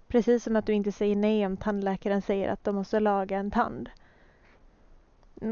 Precis 0.08 0.44
som 0.44 0.56
att 0.56 0.66
du 0.66 0.74
inte 0.74 0.92
säger 0.92 1.16
nej 1.16 1.46
om 1.46 1.58
tandläkaren 1.58 2.22
säger 2.22 2.50
att 2.50 2.64
de 2.64 2.76
måste 2.76 3.00
laga 3.00 3.38
en 3.38 3.52
tand. 3.52 3.90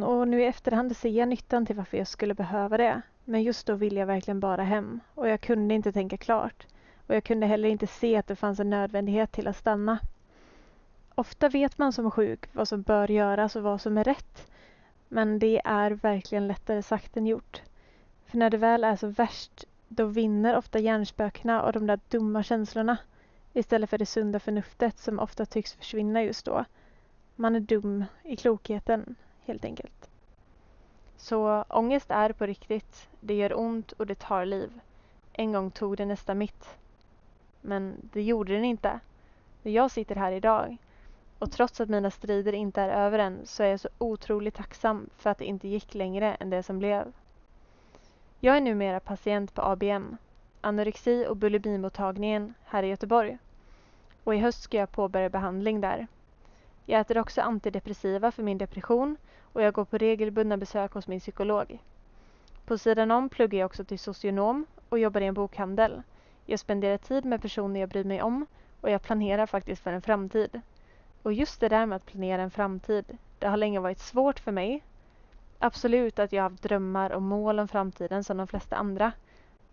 Och 0.04 0.28
nu 0.28 0.42
i 0.42 0.46
efterhand 0.46 0.98
ser 0.98 1.10
jag 1.10 1.28
nyttan 1.28 1.66
till 1.66 1.76
varför 1.76 1.98
jag 1.98 2.08
skulle 2.08 2.34
behöva 2.34 2.78
det. 2.78 3.02
Men 3.26 3.44
just 3.44 3.68
då 3.68 3.74
ville 3.74 4.00
jag 4.00 4.08
verkligen 4.08 4.40
bara 4.40 4.64
hem 4.64 5.00
och 5.16 5.28
jag 5.28 5.42
kunde 5.42 5.76
inte 5.76 5.92
tänka 5.92 6.18
klart. 6.18 6.68
Och 7.08 7.16
jag 7.16 7.24
kunde 7.24 7.48
heller 7.48 7.70
inte 7.70 7.88
se 7.88 8.16
att 8.16 8.28
det 8.28 8.36
fanns 8.36 8.60
en 8.60 8.70
nödvändighet 8.70 9.32
till 9.32 9.48
att 9.48 9.58
stanna. 9.58 10.00
Ofta 11.16 11.50
vet 11.50 11.78
man 11.78 11.94
som 11.94 12.12
sjuk 12.12 12.50
vad 12.52 12.68
som 12.68 12.82
bör 12.82 13.12
göras 13.12 13.56
och 13.56 13.64
vad 13.64 13.82
som 13.82 13.98
är 13.98 14.04
rätt. 14.04 14.52
Men 15.08 15.40
det 15.40 15.62
är 15.66 15.92
verkligen 15.92 16.48
lättare 16.48 16.84
sagt 16.84 17.18
än 17.18 17.28
gjort. 17.28 17.62
För 18.28 18.38
när 18.38 18.50
det 18.50 18.58
väl 18.58 18.84
är 18.84 18.96
så 18.96 19.08
värst, 19.08 19.66
då 19.88 20.06
vinner 20.06 20.58
ofta 20.58 20.80
hjärnspökena 20.80 21.64
och 21.64 21.74
de 21.74 21.88
där 21.88 22.00
dumma 22.10 22.44
känslorna 22.44 22.98
istället 23.54 23.90
för 23.90 23.98
det 23.98 24.06
sunda 24.06 24.40
förnuftet 24.40 25.00
som 25.00 25.20
ofta 25.20 25.46
tycks 25.46 25.74
försvinna 25.74 26.24
just 26.24 26.46
då. 26.46 26.66
Man 27.36 27.56
är 27.56 27.60
dum 27.60 28.06
i 28.24 28.36
klokheten, 28.36 29.16
helt 29.46 29.66
enkelt. 29.66 30.10
Så 31.18 31.66
ångest 31.70 32.12
är 32.12 32.32
på 32.32 32.46
riktigt. 32.46 33.10
Det 33.20 33.34
gör 33.34 33.60
ont 33.60 33.92
och 33.92 34.08
det 34.08 34.20
tar 34.20 34.46
liv. 34.46 34.80
En 35.34 35.52
gång 35.52 35.72
tog 35.72 35.98
det 35.98 36.06
nästan 36.06 36.38
mitt. 36.38 36.78
Men 37.62 37.96
det 38.14 38.22
gjorde 38.22 38.54
den 38.54 38.66
inte. 38.66 39.00
Jag 39.64 39.92
sitter 39.92 40.16
här 40.16 40.32
idag. 40.32 40.78
Och 41.40 41.52
trots 41.52 41.82
att 41.82 41.90
mina 41.90 42.12
strider 42.12 42.54
inte 42.54 42.82
är 42.82 42.90
över 42.90 43.20
än 43.20 43.40
så 43.44 43.64
är 43.64 43.68
jag 43.68 43.80
så 43.80 43.90
otroligt 43.98 44.56
tacksam 44.56 45.10
för 45.18 45.30
att 45.30 45.38
det 45.38 45.46
inte 45.46 45.68
gick 45.68 45.96
längre 45.96 46.36
än 46.36 46.50
det 46.50 46.64
som 46.64 46.80
blev. 46.80 47.14
Jag 48.40 48.58
är 48.58 48.62
numera 48.62 49.00
patient 49.00 49.54
på 49.54 49.62
ABM, 49.62 50.18
anorexi 50.62 51.26
och 51.30 51.38
bulimimottagningen 51.38 52.54
här 52.66 52.84
i 52.84 52.88
Göteborg. 52.88 53.38
och 54.24 54.36
i 54.36 54.38
höst 54.38 54.62
ska 54.62 54.78
jag 54.78 54.92
påbörja 54.92 55.30
behandling 55.30 55.82
där. 55.82 56.08
Jag 56.86 57.02
äter 57.02 57.18
också 57.18 57.42
antidepressiva 57.42 58.32
för 58.32 58.44
min 58.44 58.58
depression 58.58 59.18
och 59.54 59.62
jag 59.62 59.74
går 59.74 59.86
på 59.86 59.98
regelbundna 59.98 60.58
besök 60.58 60.94
hos 60.94 61.08
min 61.08 61.20
psykolog. 61.20 61.80
På 62.66 62.78
sidan 62.78 63.12
om 63.12 63.30
pluggar 63.30 63.60
jag 63.60 63.66
också 63.66 63.84
till 63.84 64.00
socionom 64.00 64.66
och 64.90 65.00
jobbar 65.00 65.22
i 65.22 65.26
en 65.26 65.34
bokhandel. 65.34 66.02
Jag 66.46 66.60
spenderar 66.60 66.98
tid 66.98 67.26
med 67.26 67.42
personer 67.42 67.80
jag 67.80 67.90
bryr 67.90 68.04
mig 68.04 68.22
om 68.22 68.46
och 68.82 68.90
jag 68.90 69.02
planerar 69.02 69.46
faktiskt 69.46 69.84
för 69.84 69.94
en 69.94 70.02
framtid. 70.02 70.62
Och 71.24 71.34
just 71.34 71.60
det 71.60 71.70
där 71.70 71.86
med 71.86 71.96
att 71.96 72.06
planera 72.06 72.42
en 72.42 72.52
framtid, 72.52 73.18
det 73.40 73.48
har 73.48 73.58
länge 73.58 73.80
varit 73.80 74.00
svårt 74.00 74.40
för 74.40 74.52
mig. 74.52 74.84
Absolut 75.60 76.20
att 76.20 76.32
jag 76.32 76.44
har 76.44 76.50
haft 76.50 76.64
drömmar 76.64 77.10
och 77.10 77.22
mål 77.22 77.60
om 77.60 77.68
framtiden 77.68 78.24
som 78.24 78.38
de 78.38 78.48
flesta 78.48 78.76
andra. 78.76 79.12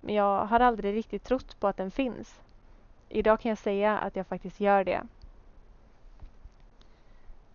Men 0.00 0.14
jag 0.14 0.44
har 0.46 0.60
aldrig 0.60 0.94
riktigt 0.94 1.24
trott 1.24 1.60
på 1.60 1.68
att 1.68 1.76
den 1.76 1.90
finns. 1.90 2.40
Idag 3.08 3.40
kan 3.40 3.48
jag 3.48 3.58
säga 3.58 3.98
att 3.98 4.16
jag 4.16 4.26
faktiskt 4.26 4.60
gör 4.60 4.84
det. 4.84 5.02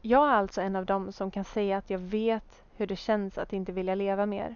Jag 0.02 0.30
är 0.30 0.34
alltså 0.34 0.62
en 0.62 0.76
av 0.76 0.86
dem 0.86 1.12
som 1.12 1.32
kan 1.32 1.44
säga 1.44 1.78
att 1.78 1.90
jag 1.90 2.00
vet 2.00 2.64
hur 2.78 2.88
det 2.88 2.96
känns 2.96 3.38
att 3.38 3.54
inte 3.54 3.72
vilja 3.72 3.96
leva 3.96 4.26
mer. 4.26 4.56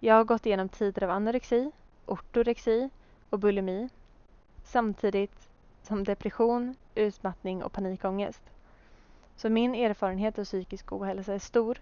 Jag 0.00 0.14
har 0.14 0.24
gått 0.24 0.46
igenom 0.46 0.68
tider 0.68 1.04
av 1.04 1.10
anorexi, 1.10 1.70
ortorexi 2.06 2.90
och 3.30 3.38
bulimi 3.38 3.88
samtidigt 4.64 5.48
som 5.82 6.04
depression, 6.04 6.74
utmattning 6.94 7.62
och 7.62 7.72
panikångest. 7.72 8.42
Så 9.36 9.48
min 9.48 9.74
erfarenhet 9.74 10.38
av 10.38 10.44
psykisk 10.44 10.92
ohälsa 10.92 11.34
är 11.34 11.38
stor 11.38 11.78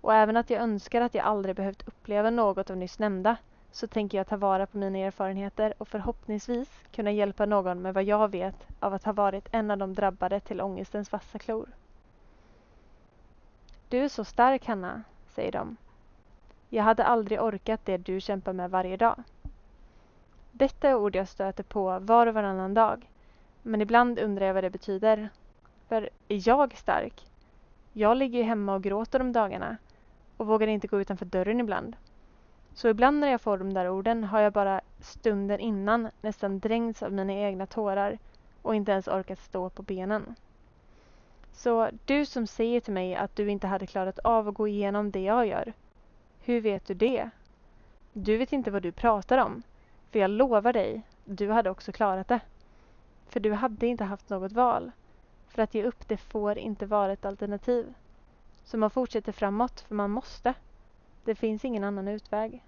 och 0.00 0.14
även 0.14 0.36
att 0.36 0.50
jag 0.50 0.62
önskar 0.62 1.00
att 1.00 1.14
jag 1.14 1.24
aldrig 1.24 1.56
behövt 1.56 1.88
uppleva 1.88 2.30
något 2.30 2.70
av 2.70 2.76
nyss 2.76 2.98
nämnda 2.98 3.36
så 3.70 3.86
tänker 3.86 4.18
jag 4.18 4.26
ta 4.26 4.36
vara 4.36 4.66
på 4.66 4.78
mina 4.78 4.98
erfarenheter 4.98 5.74
och 5.78 5.88
förhoppningsvis 5.88 6.68
kunna 6.92 7.10
hjälpa 7.10 7.46
någon 7.46 7.82
med 7.82 7.94
vad 7.94 8.04
jag 8.04 8.30
vet 8.30 8.66
av 8.80 8.94
att 8.94 9.04
ha 9.04 9.12
varit 9.12 9.48
en 9.52 9.70
av 9.70 9.78
de 9.78 9.94
drabbade 9.94 10.40
till 10.40 10.60
ångestens 10.60 11.12
vassa 11.12 11.38
klor. 11.38 11.68
Du 13.88 13.98
är 13.98 14.08
så 14.08 14.24
stark 14.24 14.66
Hanna, 14.66 15.02
säger 15.26 15.52
de. 15.52 15.76
Jag 16.68 16.84
hade 16.84 17.04
aldrig 17.04 17.42
orkat 17.42 17.80
det 17.84 17.96
du 17.96 18.20
kämpar 18.20 18.52
med 18.52 18.70
varje 18.70 18.96
dag. 18.96 19.22
Detta 20.52 20.88
är 20.88 20.94
ord 20.94 21.16
jag 21.16 21.28
stöter 21.28 21.62
på 21.62 21.98
var 21.98 22.26
och 22.26 22.34
varannan 22.34 22.74
dag. 22.74 23.08
Men 23.62 23.80
ibland 23.80 24.18
undrar 24.18 24.46
jag 24.46 24.54
vad 24.54 24.64
det 24.64 24.70
betyder. 24.70 25.28
För 25.88 26.10
är 26.28 26.48
jag 26.48 26.76
stark? 26.76 27.26
Jag 27.92 28.16
ligger 28.16 28.38
ju 28.38 28.44
hemma 28.44 28.74
och 28.74 28.82
gråter 28.82 29.20
om 29.20 29.32
dagarna 29.32 29.76
och 30.38 30.46
vågar 30.46 30.66
inte 30.66 30.86
gå 30.86 31.00
utanför 31.00 31.26
dörren 31.26 31.60
ibland. 31.60 31.96
Så 32.74 32.88
ibland 32.88 33.20
när 33.20 33.30
jag 33.30 33.40
får 33.40 33.58
de 33.58 33.74
där 33.74 33.88
orden 33.88 34.24
har 34.24 34.40
jag 34.40 34.52
bara 34.52 34.80
stunden 35.00 35.60
innan 35.60 36.08
nästan 36.20 36.58
dränkts 36.58 37.02
av 37.02 37.12
mina 37.12 37.32
egna 37.32 37.66
tårar 37.66 38.18
och 38.62 38.74
inte 38.74 38.92
ens 38.92 39.08
orkat 39.08 39.38
stå 39.38 39.70
på 39.70 39.82
benen. 39.82 40.34
Så 41.52 41.88
du 42.04 42.26
som 42.26 42.46
säger 42.46 42.80
till 42.80 42.92
mig 42.92 43.14
att 43.14 43.36
du 43.36 43.50
inte 43.50 43.66
hade 43.66 43.86
klarat 43.86 44.18
av 44.18 44.48
att 44.48 44.54
gå 44.54 44.68
igenom 44.68 45.10
det 45.10 45.22
jag 45.22 45.46
gör. 45.46 45.72
Hur 46.40 46.60
vet 46.60 46.86
du 46.86 46.94
det? 46.94 47.30
Du 48.12 48.36
vet 48.36 48.52
inte 48.52 48.70
vad 48.70 48.82
du 48.82 48.92
pratar 48.92 49.38
om. 49.38 49.62
För 50.10 50.18
jag 50.18 50.30
lovar 50.30 50.72
dig, 50.72 51.02
du 51.24 51.50
hade 51.50 51.70
också 51.70 51.92
klarat 51.92 52.28
det. 52.28 52.40
För 53.28 53.40
du 53.40 53.52
hade 53.52 53.86
inte 53.86 54.04
haft 54.04 54.28
något 54.28 54.52
val. 54.52 54.90
För 55.48 55.62
att 55.62 55.74
ge 55.74 55.84
upp 55.84 56.08
det 56.08 56.16
får 56.16 56.58
inte 56.58 56.86
vara 56.86 57.12
ett 57.12 57.24
alternativ. 57.24 57.94
Så 58.68 58.76
man 58.76 58.90
fortsätter 58.90 59.32
framåt, 59.32 59.80
för 59.80 59.94
man 59.94 60.10
måste. 60.10 60.54
Det 61.24 61.34
finns 61.34 61.64
ingen 61.64 61.84
annan 61.84 62.08
utväg. 62.08 62.62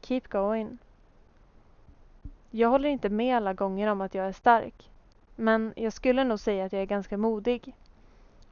Keep 0.00 0.22
going. 0.28 0.78
Jag 2.50 2.68
håller 2.68 2.88
inte 2.88 3.08
med 3.08 3.36
alla 3.36 3.54
gånger 3.54 3.88
om 3.88 4.00
att 4.00 4.14
jag 4.14 4.26
är 4.26 4.32
stark. 4.32 4.90
Men 5.36 5.72
jag 5.76 5.92
skulle 5.92 6.24
nog 6.24 6.40
säga 6.40 6.64
att 6.64 6.72
jag 6.72 6.82
är 6.82 6.86
ganska 6.86 7.16
modig. 7.16 7.74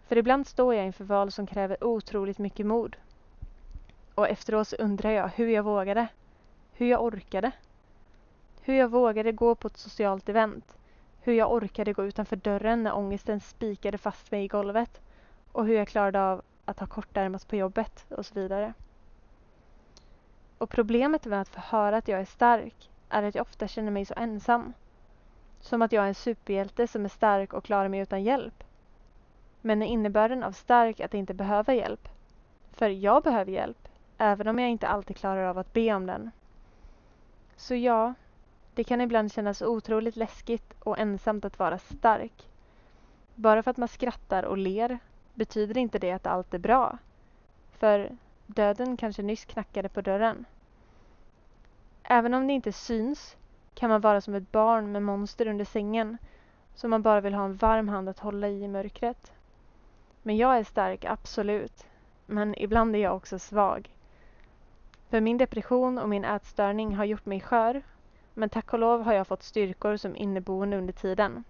För 0.09 0.17
ibland 0.19 0.47
står 0.47 0.75
jag 0.75 0.87
inför 0.87 1.05
val 1.05 1.33
som 1.33 1.47
kräver 1.47 1.85
otroligt 1.85 2.39
mycket 2.39 2.67
mod. 2.67 2.97
Och 4.15 4.29
efteråt 4.29 4.69
så 4.69 4.77
undrar 4.77 5.11
jag 5.11 5.29
hur 5.29 5.49
jag 5.49 5.63
vågade. 5.63 6.09
Hur 6.73 6.87
jag 6.87 7.05
orkade. 7.05 7.53
Hur 8.61 8.75
jag 8.75 8.89
vågade 8.89 9.33
gå 9.33 9.55
på 9.55 9.69
ett 9.69 9.77
socialt 9.77 10.29
event. 10.29 10.77
Hur 11.21 11.33
jag 11.33 11.53
orkade 11.53 11.93
gå 11.93 12.05
utanför 12.05 12.37
dörren 12.37 12.83
när 12.83 12.97
ångesten 12.97 13.41
spikade 13.41 13.99
fast 13.99 14.31
mig 14.31 14.45
i 14.45 14.49
golvet. 14.49 15.01
Och 15.53 15.67
hur 15.67 15.75
jag 15.75 15.89
klarade 15.89 16.21
av 16.21 16.43
att 16.67 16.81
ha 16.81 16.87
kortärmat 16.87 17.49
på 17.49 17.57
jobbet 17.57 18.05
och 18.09 18.27
så 18.27 18.35
vidare. 18.35 18.73
Och 20.59 20.71
problemet 20.71 21.27
med 21.27 21.41
att 21.41 21.49
få 21.49 21.61
höra 21.61 21.97
att 21.97 22.09
jag 22.09 22.21
är 22.21 22.25
stark 22.25 22.91
är 23.09 23.23
att 23.23 23.35
jag 23.35 23.43
ofta 23.43 23.69
känner 23.69 23.91
mig 23.91 24.05
så 24.05 24.15
ensam. 24.17 24.73
Som 25.61 25.83
att 25.83 25.93
jag 25.93 26.05
är 26.05 26.09
en 26.09 26.15
superhjälte 26.15 26.87
som 26.87 27.05
är 27.05 27.09
stark 27.09 27.53
och 27.53 27.65
klarar 27.65 27.89
mig 27.89 28.01
utan 28.01 28.25
hjälp. 28.25 28.65
Men 29.61 29.83
är 29.83 29.87
innebörden 29.87 30.43
av 30.43 30.53
stark 30.53 31.01
att 31.01 31.15
inte 31.15 31.35
behöva 31.35 31.75
hjälp? 31.75 32.09
För 32.73 32.89
jag 32.89 33.23
behöver 33.23 33.53
hjälp, 33.53 33.89
även 34.19 34.49
om 34.49 34.59
jag 34.59 34.71
inte 34.71 34.89
alltid 34.89 35.17
klarar 35.17 35.45
av 35.45 35.59
att 35.59 35.73
be 35.73 35.95
om 35.95 36.07
den. 36.07 36.31
Så 37.57 37.75
ja, 37.75 38.15
det 38.75 38.85
kan 38.85 39.01
ibland 39.01 39.33
kännas 39.33 39.63
otroligt 39.63 40.17
läskigt 40.17 40.75
och 40.79 40.99
ensamt 40.99 41.45
att 41.45 41.59
vara 41.59 41.79
stark. 41.79 42.49
Bara 43.35 43.63
för 43.63 43.71
att 43.71 43.77
man 43.77 43.89
skrattar 43.89 44.43
och 44.43 44.59
ler 44.59 44.99
betyder 45.37 45.79
inte 45.79 45.99
det 45.99 46.13
att 46.13 46.27
allt 46.27 46.55
är 46.55 46.59
bra. 46.59 46.99
För 47.73 48.11
döden 48.47 48.97
kanske 48.97 49.23
nyss 49.23 49.45
knackade 49.45 49.89
på 49.89 50.01
dörren. 50.01 50.45
Även 52.03 52.35
om 52.35 52.47
det 52.47 52.53
inte 52.53 52.73
syns 52.73 53.37
kan 53.75 53.91
man 53.91 54.01
vara 54.01 54.21
som 54.21 54.35
ett 54.35 54.53
barn 54.53 54.93
med 54.93 55.03
monster 55.03 55.47
under 55.47 55.65
sängen 55.65 56.19
som 56.75 56.91
man 56.91 57.03
bara 57.03 57.21
vill 57.21 57.35
ha 57.35 57.45
en 57.45 57.57
varm 57.57 57.89
hand 57.89 58.09
att 58.09 58.19
hålla 58.19 58.49
i 58.49 58.65
i 58.65 58.69
mörkret. 58.69 59.33
Men 60.23 60.37
jag 60.37 60.59
är 60.59 60.65
stark, 60.65 61.05
absolut. 61.05 61.87
Men 62.27 62.55
ibland 62.59 62.97
är 62.97 63.01
jag 63.01 63.17
också 63.17 63.39
svag. 63.39 63.91
För 65.09 65.21
min 65.21 65.39
depression 65.39 65.99
och 65.99 66.09
min 66.09 66.25
ätstörning 66.25 66.95
har 66.95 67.05
gjort 67.05 67.27
mig 67.27 67.41
skör. 67.41 67.83
Men 68.35 68.49
tack 68.49 68.73
och 68.73 68.79
lov 68.79 69.03
har 69.03 69.13
jag 69.13 69.27
fått 69.27 69.43
styrkor 69.43 69.97
som 69.97 70.17
inneboende 70.17 70.77
under 70.77 70.93
tiden. 70.93 71.45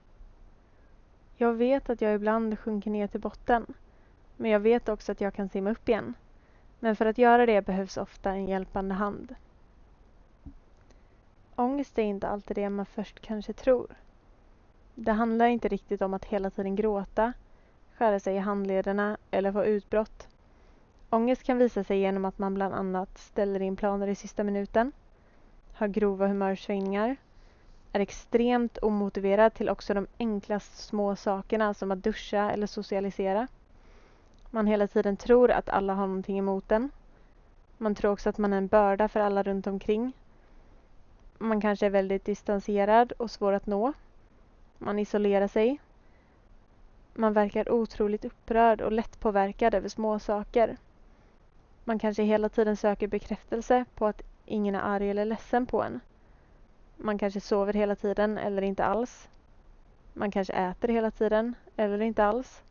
Jag 1.36 1.52
vet 1.52 1.90
att 1.90 2.00
jag 2.00 2.14
ibland 2.14 2.58
sjunker 2.58 2.90
ner 2.90 3.06
till 3.06 3.20
botten. 3.20 3.66
Men 4.36 4.50
jag 4.50 4.60
vet 4.60 4.88
också 4.88 5.12
att 5.12 5.20
jag 5.20 5.34
kan 5.34 5.48
simma 5.48 5.70
upp 5.70 5.88
igen. 5.88 6.14
Men 6.80 6.96
för 6.96 7.06
att 7.06 7.18
göra 7.18 7.46
det 7.46 7.66
behövs 7.66 7.96
ofta 7.96 8.30
en 8.30 8.46
hjälpande 8.46 8.94
hand. 8.94 9.34
Ångest 11.56 11.98
är 11.98 12.02
inte 12.02 12.28
alltid 12.28 12.56
det 12.56 12.70
man 12.70 12.86
först 12.86 13.20
kanske 13.20 13.52
tror. 13.52 13.86
Det 14.94 15.12
handlar 15.12 15.46
inte 15.46 15.68
riktigt 15.68 16.02
om 16.02 16.14
att 16.14 16.24
hela 16.24 16.50
tiden 16.50 16.76
gråta, 16.76 17.32
skära 17.96 18.20
sig 18.20 18.36
i 18.36 18.38
handlederna 18.38 19.16
eller 19.30 19.52
få 19.52 19.64
utbrott. 19.64 20.28
Ångest 21.10 21.42
kan 21.42 21.58
visa 21.58 21.84
sig 21.84 21.98
genom 21.98 22.24
att 22.24 22.38
man 22.38 22.54
bland 22.54 22.74
annat 22.74 23.18
ställer 23.18 23.62
in 23.62 23.76
planer 23.76 24.06
i 24.06 24.14
sista 24.14 24.44
minuten, 24.44 24.92
har 25.72 25.88
grova 25.88 26.26
humörsvängningar, 26.26 27.16
är 27.96 28.00
extremt 28.00 28.78
omotiverad 28.82 29.54
till 29.54 29.68
också 29.68 29.94
de 29.94 30.06
enklaste 30.18 30.76
små 30.76 31.16
sakerna 31.16 31.74
som 31.74 31.90
att 31.90 32.02
duscha 32.02 32.50
eller 32.50 32.66
socialisera. 32.66 33.48
Man 34.50 34.66
hela 34.66 34.86
tiden 34.86 35.16
tror 35.16 35.50
att 35.50 35.68
alla 35.68 35.94
har 35.94 36.06
någonting 36.06 36.38
emot 36.38 36.72
en. 36.72 36.90
Man 37.78 37.94
tror 37.94 38.12
också 38.12 38.28
att 38.28 38.38
man 38.38 38.52
är 38.52 38.56
en 38.56 38.66
börda 38.66 39.08
för 39.08 39.20
alla 39.20 39.42
runt 39.42 39.66
omkring. 39.66 40.12
Man 41.38 41.60
kanske 41.60 41.86
är 41.86 41.90
väldigt 41.90 42.24
distanserad 42.24 43.12
och 43.12 43.30
svår 43.30 43.52
att 43.52 43.66
nå. 43.66 43.92
Man 44.78 44.98
isolerar 44.98 45.48
sig. 45.48 45.80
Man 47.14 47.32
verkar 47.32 47.72
otroligt 47.72 48.24
upprörd 48.24 48.80
och 48.80 48.92
lättpåverkad 48.92 49.74
över 49.74 49.88
små 49.88 50.18
saker. 50.18 50.76
Man 51.84 51.98
kanske 51.98 52.22
hela 52.22 52.48
tiden 52.48 52.76
söker 52.76 53.06
bekräftelse 53.06 53.84
på 53.94 54.06
att 54.06 54.22
ingen 54.46 54.74
är 54.74 54.80
arg 54.80 55.10
eller 55.10 55.24
ledsen 55.24 55.66
på 55.66 55.82
en. 55.82 56.00
Man 56.96 57.18
kanske 57.18 57.40
sover 57.40 57.72
hela 57.72 57.96
tiden 57.96 58.38
eller 58.38 58.62
inte 58.62 58.84
alls. 58.84 59.28
Man 60.12 60.30
kanske 60.30 60.52
äter 60.52 60.88
hela 60.88 61.10
tiden 61.10 61.54
eller 61.76 62.00
inte 62.00 62.24
alls. 62.24 62.62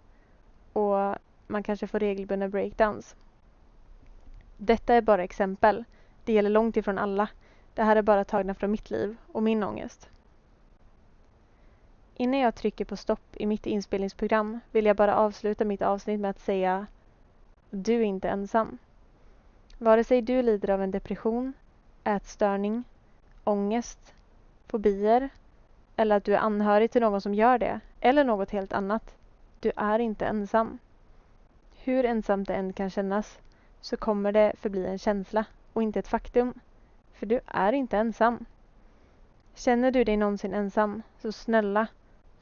Och 0.73 1.15
man 1.47 1.63
kanske 1.63 1.87
får 1.87 1.99
regelbundna 1.99 2.47
breakdowns. 2.47 3.15
Detta 4.57 4.93
är 4.93 5.01
bara 5.01 5.23
exempel. 5.23 5.83
Det 6.25 6.33
gäller 6.33 6.49
långt 6.49 6.77
ifrån 6.77 6.97
alla. 6.97 7.29
Det 7.73 7.83
här 7.83 7.95
är 7.95 8.01
bara 8.01 8.23
tagna 8.23 8.53
från 8.53 8.71
mitt 8.71 8.89
liv 8.89 9.17
och 9.31 9.43
min 9.43 9.63
ångest. 9.63 10.09
Innan 12.17 12.39
jag 12.39 12.55
trycker 12.55 12.85
på 12.85 12.97
stopp 12.97 13.35
i 13.37 13.45
mitt 13.45 13.65
inspelningsprogram 13.65 14.59
vill 14.71 14.85
jag 14.85 14.95
bara 14.95 15.15
avsluta 15.15 15.65
mitt 15.65 15.81
avsnitt 15.81 16.19
med 16.19 16.29
att 16.29 16.39
säga 16.39 16.87
Du 17.69 17.93
är 17.93 18.05
inte 18.05 18.29
ensam. 18.29 18.77
Vare 19.77 20.03
sig 20.03 20.21
du 20.21 20.41
lider 20.41 20.69
av 20.69 20.81
en 20.81 20.91
depression, 20.91 21.53
ätstörning, 22.03 22.83
ångest, 23.45 24.13
fobier 24.67 25.29
eller 25.95 26.17
att 26.17 26.23
du 26.23 26.33
är 26.33 26.39
anhörig 26.39 26.91
till 26.91 27.01
någon 27.01 27.21
som 27.21 27.33
gör 27.33 27.57
det 27.57 27.79
eller 27.99 28.23
något 28.23 28.51
helt 28.51 28.73
annat. 28.73 29.15
Du 29.59 29.71
är 29.75 29.99
inte 29.99 30.25
ensam. 30.25 30.77
Hur 31.83 32.05
ensamt 32.05 32.47
det 32.47 32.55
än 32.55 32.73
kan 32.73 32.89
kännas 32.89 33.39
så 33.81 33.97
kommer 33.97 34.31
det 34.31 34.53
förbli 34.57 34.85
en 34.85 34.99
känsla 34.99 35.45
och 35.73 35.83
inte 35.83 35.99
ett 35.99 36.07
faktum. 36.07 36.53
För 37.13 37.25
du 37.25 37.39
är 37.45 37.73
inte 37.73 37.97
ensam. 37.97 38.45
Känner 39.55 39.91
du 39.91 40.03
dig 40.03 40.17
någonsin 40.17 40.53
ensam, 40.53 41.01
så 41.21 41.31
snälla, 41.31 41.87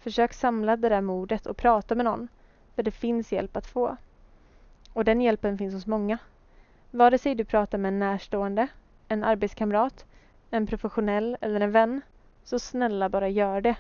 Försök 0.04 0.34
samla 0.34 0.76
det 0.76 0.90
där 0.90 1.02
modet 1.02 1.46
och 1.46 1.58
prata 1.58 1.96
med 1.96 2.06
någon, 2.06 2.28
för 2.76 2.84
det 2.84 2.92
finns 2.92 3.32
hjälp 3.32 3.58
att 3.58 3.68
få. 3.68 3.98
Och 4.94 5.06
den 5.06 5.22
hjälpen 5.22 5.58
finns 5.58 5.74
hos 5.74 5.88
många. 5.88 6.18
Vare 6.92 7.18
sig 7.18 7.36
du 7.36 7.46
pratar 7.46 7.78
med 7.78 7.90
en 7.90 8.00
närstående, 8.00 8.68
en 9.08 9.24
arbetskamrat, 9.24 10.06
en 10.54 10.68
professionell 10.68 11.38
eller 11.42 11.62
en 11.62 11.72
vän, 11.72 12.02
så 12.44 12.60
snälla 12.60 13.10
bara 13.10 13.30
gör 13.30 13.62
det. 13.62 13.76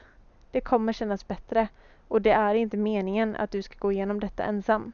Det 0.52 0.62
kommer 0.62 0.94
kännas 0.94 1.28
bättre 1.28 1.68
och 2.08 2.22
det 2.22 2.32
är 2.32 2.56
inte 2.56 2.78
meningen 2.78 3.36
att 3.36 3.52
du 3.52 3.62
ska 3.62 3.76
gå 3.80 3.92
igenom 3.92 4.20
detta 4.20 4.44
ensam. 4.44 4.92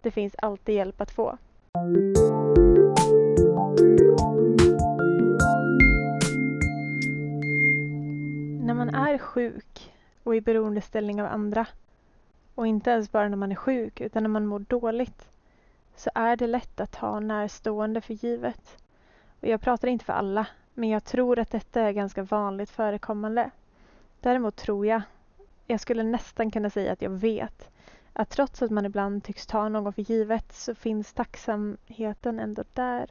Det 0.00 0.10
finns 0.10 0.34
alltid 0.38 0.74
hjälp 0.74 1.00
att 1.00 1.10
få. 1.10 1.38
När 8.64 8.74
man 8.74 8.94
är 8.94 9.18
sjuk 9.18 9.92
och 10.22 10.36
i 10.36 10.40
beroendeställning 10.40 11.22
av 11.22 11.28
andra 11.28 11.66
och 12.54 12.66
inte 12.66 12.90
ens 12.90 13.12
bara 13.12 13.28
när 13.28 13.36
man 13.36 13.52
är 13.52 13.56
sjuk 13.56 14.00
utan 14.00 14.22
när 14.22 14.30
man 14.30 14.46
mår 14.46 14.58
dåligt 14.58 15.28
så 15.96 16.10
är 16.14 16.36
det 16.36 16.46
lätt 16.46 16.80
att 16.80 16.92
ta 16.92 17.20
närstående 17.20 18.00
för 18.00 18.14
givet. 18.14 18.76
Och 19.40 19.48
jag 19.48 19.60
pratar 19.60 19.88
inte 19.88 20.04
för 20.04 20.12
alla, 20.12 20.46
men 20.78 20.88
jag 20.88 21.04
tror 21.04 21.38
att 21.38 21.50
detta 21.50 21.80
är 21.80 21.92
ganska 21.92 22.22
vanligt 22.22 22.70
förekommande. 22.70 23.50
Däremot 24.20 24.56
tror 24.56 24.86
jag, 24.86 25.02
jag 25.66 25.80
skulle 25.80 26.02
nästan 26.02 26.50
kunna 26.50 26.70
säga 26.70 26.92
att 26.92 27.02
jag 27.02 27.10
vet, 27.10 27.70
att 28.12 28.30
trots 28.30 28.62
att 28.62 28.70
man 28.70 28.86
ibland 28.86 29.24
tycks 29.24 29.46
ta 29.46 29.68
någon 29.68 29.92
för 29.92 30.02
givet 30.02 30.52
så 30.52 30.74
finns 30.74 31.12
tacksamheten 31.12 32.40
ändå 32.40 32.64
där. 32.74 33.10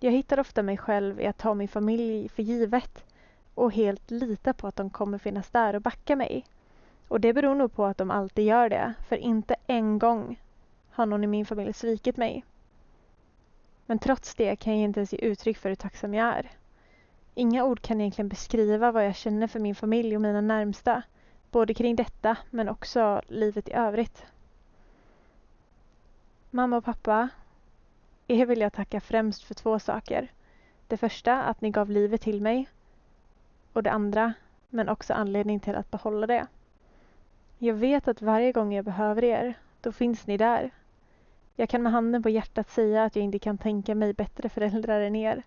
Jag 0.00 0.12
hittar 0.12 0.40
ofta 0.40 0.62
mig 0.62 0.76
själv 0.76 1.20
i 1.20 1.26
att 1.26 1.38
ta 1.38 1.54
min 1.54 1.68
familj 1.68 2.28
för 2.28 2.42
givet 2.42 3.04
och 3.54 3.72
helt 3.72 4.10
lita 4.10 4.52
på 4.52 4.66
att 4.66 4.76
de 4.76 4.90
kommer 4.90 5.18
finnas 5.18 5.50
där 5.50 5.74
och 5.74 5.82
backa 5.82 6.16
mig. 6.16 6.44
Och 7.08 7.20
det 7.20 7.32
beror 7.32 7.54
nog 7.54 7.72
på 7.72 7.84
att 7.84 7.98
de 7.98 8.10
alltid 8.10 8.44
gör 8.44 8.68
det, 8.68 8.94
för 9.08 9.16
inte 9.16 9.56
en 9.66 9.98
gång 9.98 10.40
har 10.90 11.06
någon 11.06 11.24
i 11.24 11.26
min 11.26 11.46
familj 11.46 11.72
svikit 11.72 12.16
mig. 12.16 12.44
Men 13.88 13.98
trots 13.98 14.34
det 14.34 14.56
kan 14.56 14.72
jag 14.72 14.82
inte 14.84 15.00
ens 15.00 15.12
ge 15.12 15.18
uttryck 15.18 15.58
för 15.58 15.68
hur 15.68 15.76
tacksam 15.76 16.14
jag 16.14 16.28
är. 16.28 16.50
Inga 17.34 17.64
ord 17.64 17.80
kan 17.80 18.00
egentligen 18.00 18.28
beskriva 18.28 18.92
vad 18.92 19.06
jag 19.06 19.16
känner 19.16 19.46
för 19.46 19.60
min 19.60 19.74
familj 19.74 20.16
och 20.16 20.22
mina 20.22 20.40
närmsta. 20.40 21.02
Både 21.50 21.74
kring 21.74 21.96
detta 21.96 22.36
men 22.50 22.68
också 22.68 23.22
livet 23.28 23.68
i 23.68 23.72
övrigt. 23.72 24.24
Mamma 26.50 26.76
och 26.76 26.84
pappa, 26.84 27.28
er 28.26 28.46
vill 28.46 28.60
jag 28.60 28.72
tacka 28.72 29.00
främst 29.00 29.42
för 29.42 29.54
två 29.54 29.78
saker. 29.78 30.32
Det 30.86 30.96
första, 30.96 31.42
att 31.42 31.60
ni 31.60 31.70
gav 31.70 31.90
livet 31.90 32.20
till 32.20 32.40
mig. 32.40 32.68
Och 33.72 33.82
det 33.82 33.90
andra, 33.90 34.32
men 34.68 34.88
också 34.88 35.14
anledning 35.14 35.60
till 35.60 35.74
att 35.74 35.90
behålla 35.90 36.26
det. 36.26 36.46
Jag 37.58 37.74
vet 37.74 38.08
att 38.08 38.22
varje 38.22 38.52
gång 38.52 38.74
jag 38.74 38.84
behöver 38.84 39.24
er, 39.24 39.54
då 39.80 39.92
finns 39.92 40.26
ni 40.26 40.36
där. 40.36 40.70
Jag 41.60 41.68
kan 41.68 41.82
med 41.82 41.92
handen 41.92 42.22
på 42.22 42.28
hjärtat 42.28 42.70
säga 42.70 43.04
att 43.04 43.16
jag 43.16 43.24
inte 43.24 43.38
kan 43.38 43.58
tänka 43.58 43.94
mig 43.94 44.12
bättre 44.12 44.48
föräldrar 44.48 45.00
än 45.00 45.16
er. 45.16 45.42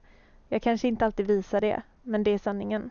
Jag 0.47 0.61
kanske 0.61 0.87
inte 0.87 1.05
alltid 1.05 1.27
visar 1.27 1.61
det, 1.61 1.81
men 2.01 2.23
det 2.23 2.31
är 2.31 2.37
sanningen. 2.37 2.89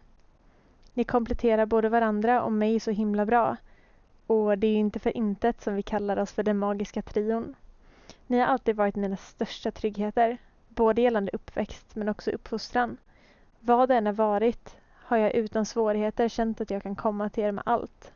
Ni 0.94 1.04
kompletterar 1.04 1.66
både 1.66 1.88
varandra 1.88 2.42
och 2.42 2.52
mig 2.52 2.80
så 2.80 2.90
himla 2.90 3.26
bra. 3.26 3.56
Och 4.26 4.58
det 4.58 4.66
är 4.66 4.70
ju 4.70 4.78
inte 4.78 4.98
för 4.98 5.16
intet 5.16 5.60
som 5.60 5.74
vi 5.74 5.82
kallar 5.82 6.16
oss 6.16 6.32
för 6.32 6.42
den 6.42 6.58
magiska 6.58 7.02
trion. 7.02 7.54
Ni 8.26 8.38
har 8.38 8.46
alltid 8.46 8.76
varit 8.76 8.96
mina 8.96 9.16
största 9.16 9.70
tryggheter, 9.70 10.38
både 10.68 11.02
gällande 11.02 11.30
uppväxt 11.32 11.96
men 11.96 12.08
också 12.08 12.30
uppfostran. 12.30 12.96
Vad 13.60 13.88
det 13.88 13.96
än 13.96 14.06
har 14.06 14.12
varit 14.12 14.76
har 14.92 15.16
jag 15.16 15.34
utan 15.34 15.66
svårigheter 15.66 16.28
känt 16.28 16.60
att 16.60 16.70
jag 16.70 16.82
kan 16.82 16.96
komma 16.96 17.28
till 17.28 17.44
er 17.44 17.52
med 17.52 17.64
allt. 17.66 18.12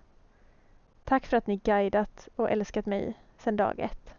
Tack 1.04 1.26
för 1.26 1.36
att 1.36 1.46
ni 1.46 1.56
guidat 1.56 2.28
och 2.36 2.50
älskat 2.50 2.86
mig 2.86 3.18
sedan 3.38 3.56
dag 3.56 3.78
ett. 3.78 4.13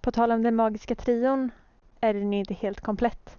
På 0.00 0.12
tal 0.12 0.32
om 0.32 0.42
den 0.42 0.56
magiska 0.56 0.94
trion 0.94 1.50
är 2.00 2.14
den 2.14 2.32
ju 2.32 2.38
inte 2.38 2.54
helt 2.54 2.80
komplett. 2.80 3.38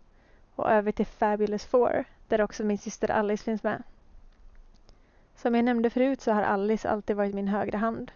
Och 0.55 0.71
över 0.71 0.91
till 0.91 1.05
Fabulous 1.05 1.65
Four, 1.65 2.05
där 2.27 2.41
också 2.41 2.63
min 2.63 2.77
syster 2.77 3.11
Alice 3.11 3.43
finns 3.43 3.63
med. 3.63 3.83
Som 5.35 5.55
jag 5.55 5.65
nämnde 5.65 5.89
förut 5.89 6.21
så 6.21 6.31
har 6.31 6.43
Alice 6.43 6.89
alltid 6.89 7.15
varit 7.15 7.35
min 7.35 7.47
högra 7.47 7.77
hand. 7.77 8.11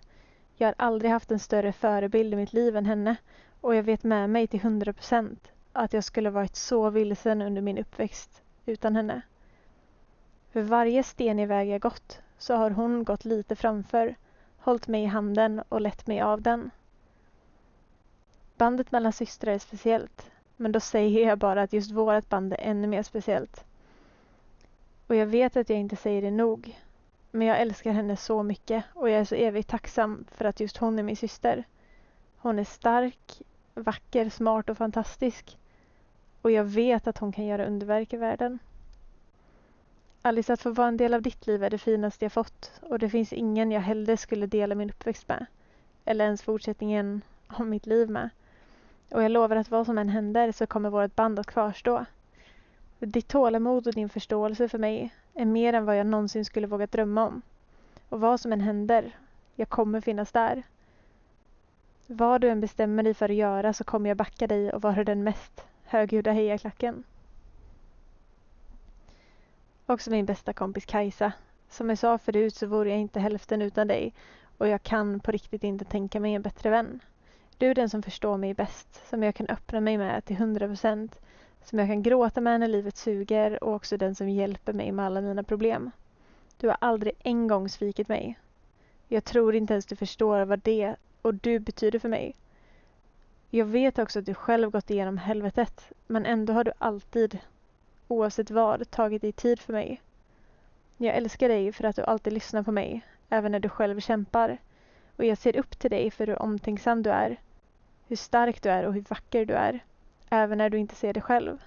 Jag 0.56 0.68
har 0.68 0.76
aldrig 0.78 1.12
haft 1.12 1.32
en 1.32 1.40
större 1.40 1.72
förebild 1.74 2.34
i 2.34 2.38
mitt 2.38 2.54
liv 2.54 2.78
än 2.78 2.86
henne 2.86 3.16
och 3.62 3.76
jag 3.76 3.84
vet 3.84 4.04
med 4.04 4.30
mig 4.30 4.48
till 4.48 4.62
hundra 4.62 4.94
procent 4.94 5.52
att 5.74 5.94
jag 5.94 6.04
skulle 6.04 6.30
varit 6.30 6.56
så 6.56 6.90
vilsen 6.90 7.42
under 7.42 7.62
min 7.62 7.78
uppväxt 7.78 8.42
utan 8.66 8.96
henne. 8.96 9.22
För 10.52 10.62
varje 10.62 11.04
stenig 11.04 11.48
väg 11.48 11.70
jag 11.70 11.82
gått 11.82 12.22
så 12.38 12.56
har 12.56 12.72
hon 12.72 13.04
gått 13.04 13.26
lite 13.26 13.56
framför, 13.56 14.16
hållit 14.58 14.88
mig 14.88 15.04
i 15.04 15.06
handen 15.06 15.64
och 15.70 15.82
lett 15.82 16.08
mig 16.08 16.22
av 16.22 16.42
den. 16.42 16.72
Bandet 18.64 18.92
mellan 18.92 19.14
systrar 19.14 19.54
är 19.54 19.60
speciellt, 19.60 20.32
men 20.58 20.72
då 20.72 20.80
säger 20.80 21.28
jag 21.28 21.38
bara 21.38 21.62
att 21.62 21.74
just 21.74 21.92
vårt 21.92 22.30
band 22.30 22.54
är 22.54 22.58
ännu 22.60 22.88
mer 22.88 23.04
speciellt. 23.04 23.66
Och 25.08 25.16
jag 25.16 25.26
vet 25.26 25.58
att 25.58 25.70
jag 25.70 25.80
inte 25.80 25.96
säger 25.96 26.22
det 26.22 26.32
nog, 26.32 26.80
men 27.32 27.48
jag 27.48 27.62
älskar 27.62 27.92
henne 27.92 28.18
så 28.18 28.44
mycket 28.44 28.84
och 28.94 29.10
jag 29.10 29.20
är 29.20 29.26
så 29.26 29.36
evigt 29.36 29.70
tacksam 29.70 30.26
för 30.32 30.46
att 30.46 30.60
just 30.60 30.78
hon 30.78 31.00
är 31.00 31.04
min 31.04 31.16
syster. 31.16 31.64
Hon 32.38 32.60
är 32.60 32.64
stark, 32.64 33.42
vacker, 33.74 34.30
smart 34.30 34.70
och 34.70 34.78
fantastisk. 34.78 35.58
Och 36.42 36.52
jag 36.52 36.64
vet 36.64 37.08
att 37.08 37.18
hon 37.18 37.32
kan 37.32 37.46
göra 37.46 37.66
underverk 37.66 38.14
i 38.14 38.18
världen. 38.18 38.60
Alice, 40.22 40.54
att 40.54 40.62
få 40.62 40.72
vara 40.72 40.88
en 40.88 40.98
del 40.98 41.14
av 41.14 41.22
ditt 41.22 41.48
liv 41.48 41.64
är 41.64 41.70
det 41.70 41.78
finaste 41.78 42.26
jag 42.26 42.32
fått 42.32 42.72
och 42.82 43.00
det 43.00 43.10
finns 43.10 43.34
ingen 43.34 43.72
jag 43.72 43.82
hellre 43.82 44.18
skulle 44.18 44.48
dela 44.48 44.76
min 44.76 44.90
uppväxt 44.90 45.28
med. 45.28 45.46
Eller 46.06 46.26
ens 46.26 46.42
fortsättningen 46.42 47.22
av 47.48 47.68
mitt 47.68 47.86
liv 47.86 48.10
med. 48.10 48.30
Och 49.14 49.24
jag 49.24 49.32
lovar 49.32 49.56
att 49.56 49.72
vad 49.72 49.86
som 49.86 49.98
än 49.98 50.10
händer 50.10 50.52
så 50.52 50.68
kommer 50.68 50.90
vårt 50.90 51.16
band 51.16 51.40
att 51.40 51.48
kvarstå. 51.48 52.06
Ditt 53.00 53.28
tålamod 53.28 53.88
och 53.88 53.94
din 53.94 54.10
förståelse 54.10 54.70
för 54.70 54.78
mig 54.78 55.14
är 55.34 55.46
mer 55.46 55.74
än 55.74 55.86
vad 55.86 55.98
jag 56.00 56.08
någonsin 56.08 56.46
skulle 56.46 56.68
våga 56.68 56.88
drömma 56.88 57.28
om. 57.28 57.42
Och 58.10 58.20
vad 58.20 58.40
som 58.40 58.54
än 58.54 58.62
händer, 58.62 59.18
jag 59.56 59.70
kommer 59.70 60.02
finnas 60.02 60.32
där. 60.32 60.64
Vad 62.08 62.42
du 62.42 62.50
än 62.50 62.62
bestämmer 62.62 63.04
dig 63.04 63.14
för 63.14 63.30
att 63.30 63.36
göra 63.36 63.74
så 63.74 63.84
kommer 63.84 64.10
jag 64.10 64.18
backa 64.18 64.48
dig 64.48 64.74
och 64.74 64.82
vara 64.82 65.04
den 65.04 65.24
mest 65.24 65.66
högljudda 65.84 66.32
hejaklacken. 66.32 67.04
Också 69.86 70.12
min 70.12 70.26
bästa 70.26 70.54
kompis 70.54 70.86
Kajsa. 70.86 71.34
Som 71.70 71.90
jag 71.90 71.98
sa 71.98 72.18
förut 72.18 72.56
så 72.56 72.68
vore 72.68 72.90
jag 72.90 73.00
inte 73.00 73.20
hälften 73.20 73.62
utan 73.62 73.88
dig 73.88 74.14
och 74.58 74.68
jag 74.68 74.84
kan 74.84 75.20
på 75.20 75.32
riktigt 75.32 75.64
inte 75.64 75.86
tänka 75.86 76.20
mig 76.20 76.34
en 76.34 76.42
bättre 76.42 76.70
vän. 76.70 77.00
Du 77.58 77.70
är 77.70 77.76
den 77.76 77.90
som 77.90 78.04
förstår 78.04 78.38
mig 78.38 78.54
bäst, 78.54 79.10
som 79.10 79.24
jag 79.24 79.36
kan 79.36 79.48
öppna 79.48 79.80
mig 79.82 79.98
med 79.98 80.26
till 80.26 80.36
hundra 80.36 80.68
procent, 80.68 81.22
som 81.64 81.80
jag 81.80 81.88
kan 81.88 82.04
gråta 82.04 82.42
med 82.42 82.60
när 82.60 82.68
livet 82.68 82.98
suger 82.98 83.64
och 83.64 83.74
också 83.74 83.98
den 83.98 84.16
som 84.16 84.30
hjälper 84.30 84.74
mig 84.74 84.92
med 84.92 85.06
alla 85.06 85.22
mina 85.22 85.44
problem. 85.44 85.92
Du 86.58 86.68
har 86.68 86.78
aldrig 86.82 87.14
en 87.20 87.48
gång 87.48 87.70
svikit 87.70 88.08
mig. 88.08 88.40
Jag 89.08 89.24
tror 89.24 89.56
inte 89.56 89.74
ens 89.74 89.86
du 89.86 89.96
förstår 89.96 90.46
vad 90.46 90.60
det 90.60 90.96
och 91.22 91.34
du 91.34 91.60
betyder 91.60 92.00
för 92.00 92.10
mig. 92.10 92.36
Jag 93.50 93.66
vet 93.66 94.00
också 94.00 94.20
att 94.20 94.26
du 94.26 94.34
själv 94.34 94.70
gått 94.70 94.90
igenom 94.90 95.18
helvetet, 95.18 95.92
men 96.08 96.26
ändå 96.26 96.54
har 96.54 96.64
du 96.64 96.72
alltid, 96.78 97.40
oavsett 98.08 98.52
vad, 98.52 98.92
tagit 98.92 99.22
dig 99.22 99.32
tid 99.32 99.60
för 99.60 99.74
mig. 99.74 100.02
Jag 100.98 101.16
älskar 101.16 101.50
dig 101.50 101.72
för 101.72 101.84
att 101.84 101.96
du 101.96 102.04
alltid 102.04 102.34
lyssnar 102.34 102.64
på 102.64 102.72
mig, 102.72 103.02
även 103.30 103.52
när 103.52 103.60
du 103.60 103.70
själv 103.70 104.00
kämpar. 104.00 104.58
Och 105.18 105.26
jag 105.26 105.38
ser 105.38 105.58
upp 105.58 105.80
till 105.80 105.92
dig 105.92 106.12
för 106.12 106.28
hur 106.28 106.42
omtänksam 106.42 107.04
du 107.04 107.10
är, 107.10 107.38
hur 108.14 108.18
stark 108.18 108.62
du 108.62 108.70
är 108.70 108.84
och 108.84 108.94
hur 108.94 109.02
vacker 109.02 109.46
du 109.46 109.54
är, 109.54 109.80
även 110.30 110.58
när 110.58 110.70
du 110.70 110.78
inte 110.78 110.96
ser 110.96 111.14
det 111.14 111.22
själv. 111.22 111.58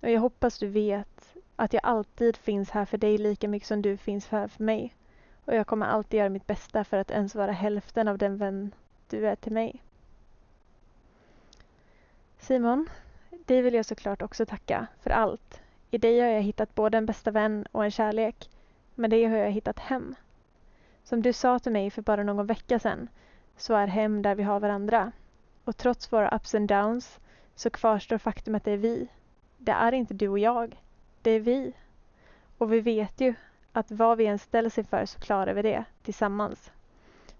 Och 0.00 0.10
jag 0.10 0.20
hoppas 0.20 0.58
du 0.58 0.66
vet 0.66 1.34
att 1.56 1.72
jag 1.72 1.84
alltid 1.84 2.36
finns 2.36 2.70
här 2.70 2.84
för 2.84 2.98
dig 2.98 3.18
lika 3.18 3.48
mycket 3.48 3.68
som 3.68 3.82
du 3.82 3.96
finns 3.96 4.28
här 4.28 4.48
för 4.48 4.64
mig. 4.64 4.94
Och 5.44 5.54
jag 5.54 5.66
kommer 5.66 5.86
alltid 5.86 6.18
göra 6.18 6.28
mitt 6.28 6.46
bästa 6.46 6.84
för 6.84 6.96
att 6.96 7.10
ens 7.10 7.34
vara 7.34 7.52
hälften 7.52 8.08
av 8.08 8.18
den 8.18 8.36
vän 8.36 8.74
du 9.08 9.28
är 9.28 9.36
till 9.36 9.52
mig. 9.52 9.82
Simon, 12.38 12.88
dig 13.30 13.62
vill 13.62 13.74
jag 13.74 13.86
såklart 13.86 14.22
också 14.22 14.46
tacka 14.46 14.86
för 15.00 15.10
allt. 15.10 15.60
I 15.90 15.98
dig 15.98 16.20
har 16.20 16.28
jag 16.28 16.42
hittat 16.42 16.74
både 16.74 16.98
en 16.98 17.06
bästa 17.06 17.30
vän 17.30 17.66
och 17.72 17.84
en 17.84 17.90
kärlek. 17.90 18.50
Med 18.94 19.10
dig 19.10 19.24
har 19.24 19.36
jag 19.36 19.50
hittat 19.50 19.78
hem. 19.78 20.14
Som 21.04 21.22
du 21.22 21.32
sa 21.32 21.58
till 21.58 21.72
mig 21.72 21.90
för 21.90 22.02
bara 22.02 22.22
någon 22.22 22.46
vecka 22.46 22.78
sedan 22.78 23.08
så 23.56 23.74
är 23.74 23.86
hem 23.86 24.22
där 24.22 24.34
vi 24.34 24.42
har 24.42 24.60
varandra. 24.60 25.12
Och 25.68 25.76
trots 25.76 26.12
våra 26.12 26.36
ups 26.36 26.54
and 26.54 26.68
downs 26.68 27.20
så 27.54 27.70
kvarstår 27.70 28.18
faktum 28.18 28.54
att 28.54 28.64
det 28.64 28.72
är 28.72 28.76
vi. 28.76 29.08
Det 29.58 29.72
är 29.72 29.92
inte 29.92 30.14
du 30.14 30.28
och 30.28 30.38
jag. 30.38 30.82
Det 31.22 31.30
är 31.30 31.40
vi. 31.40 31.72
Och 32.58 32.72
vi 32.72 32.80
vet 32.80 33.20
ju 33.20 33.34
att 33.72 33.90
vad 33.90 34.18
vi 34.18 34.26
än 34.26 34.38
ställs 34.38 34.78
inför 34.78 35.06
så 35.06 35.18
klarar 35.18 35.54
vi 35.54 35.62
det 35.62 35.84
tillsammans. 36.02 36.72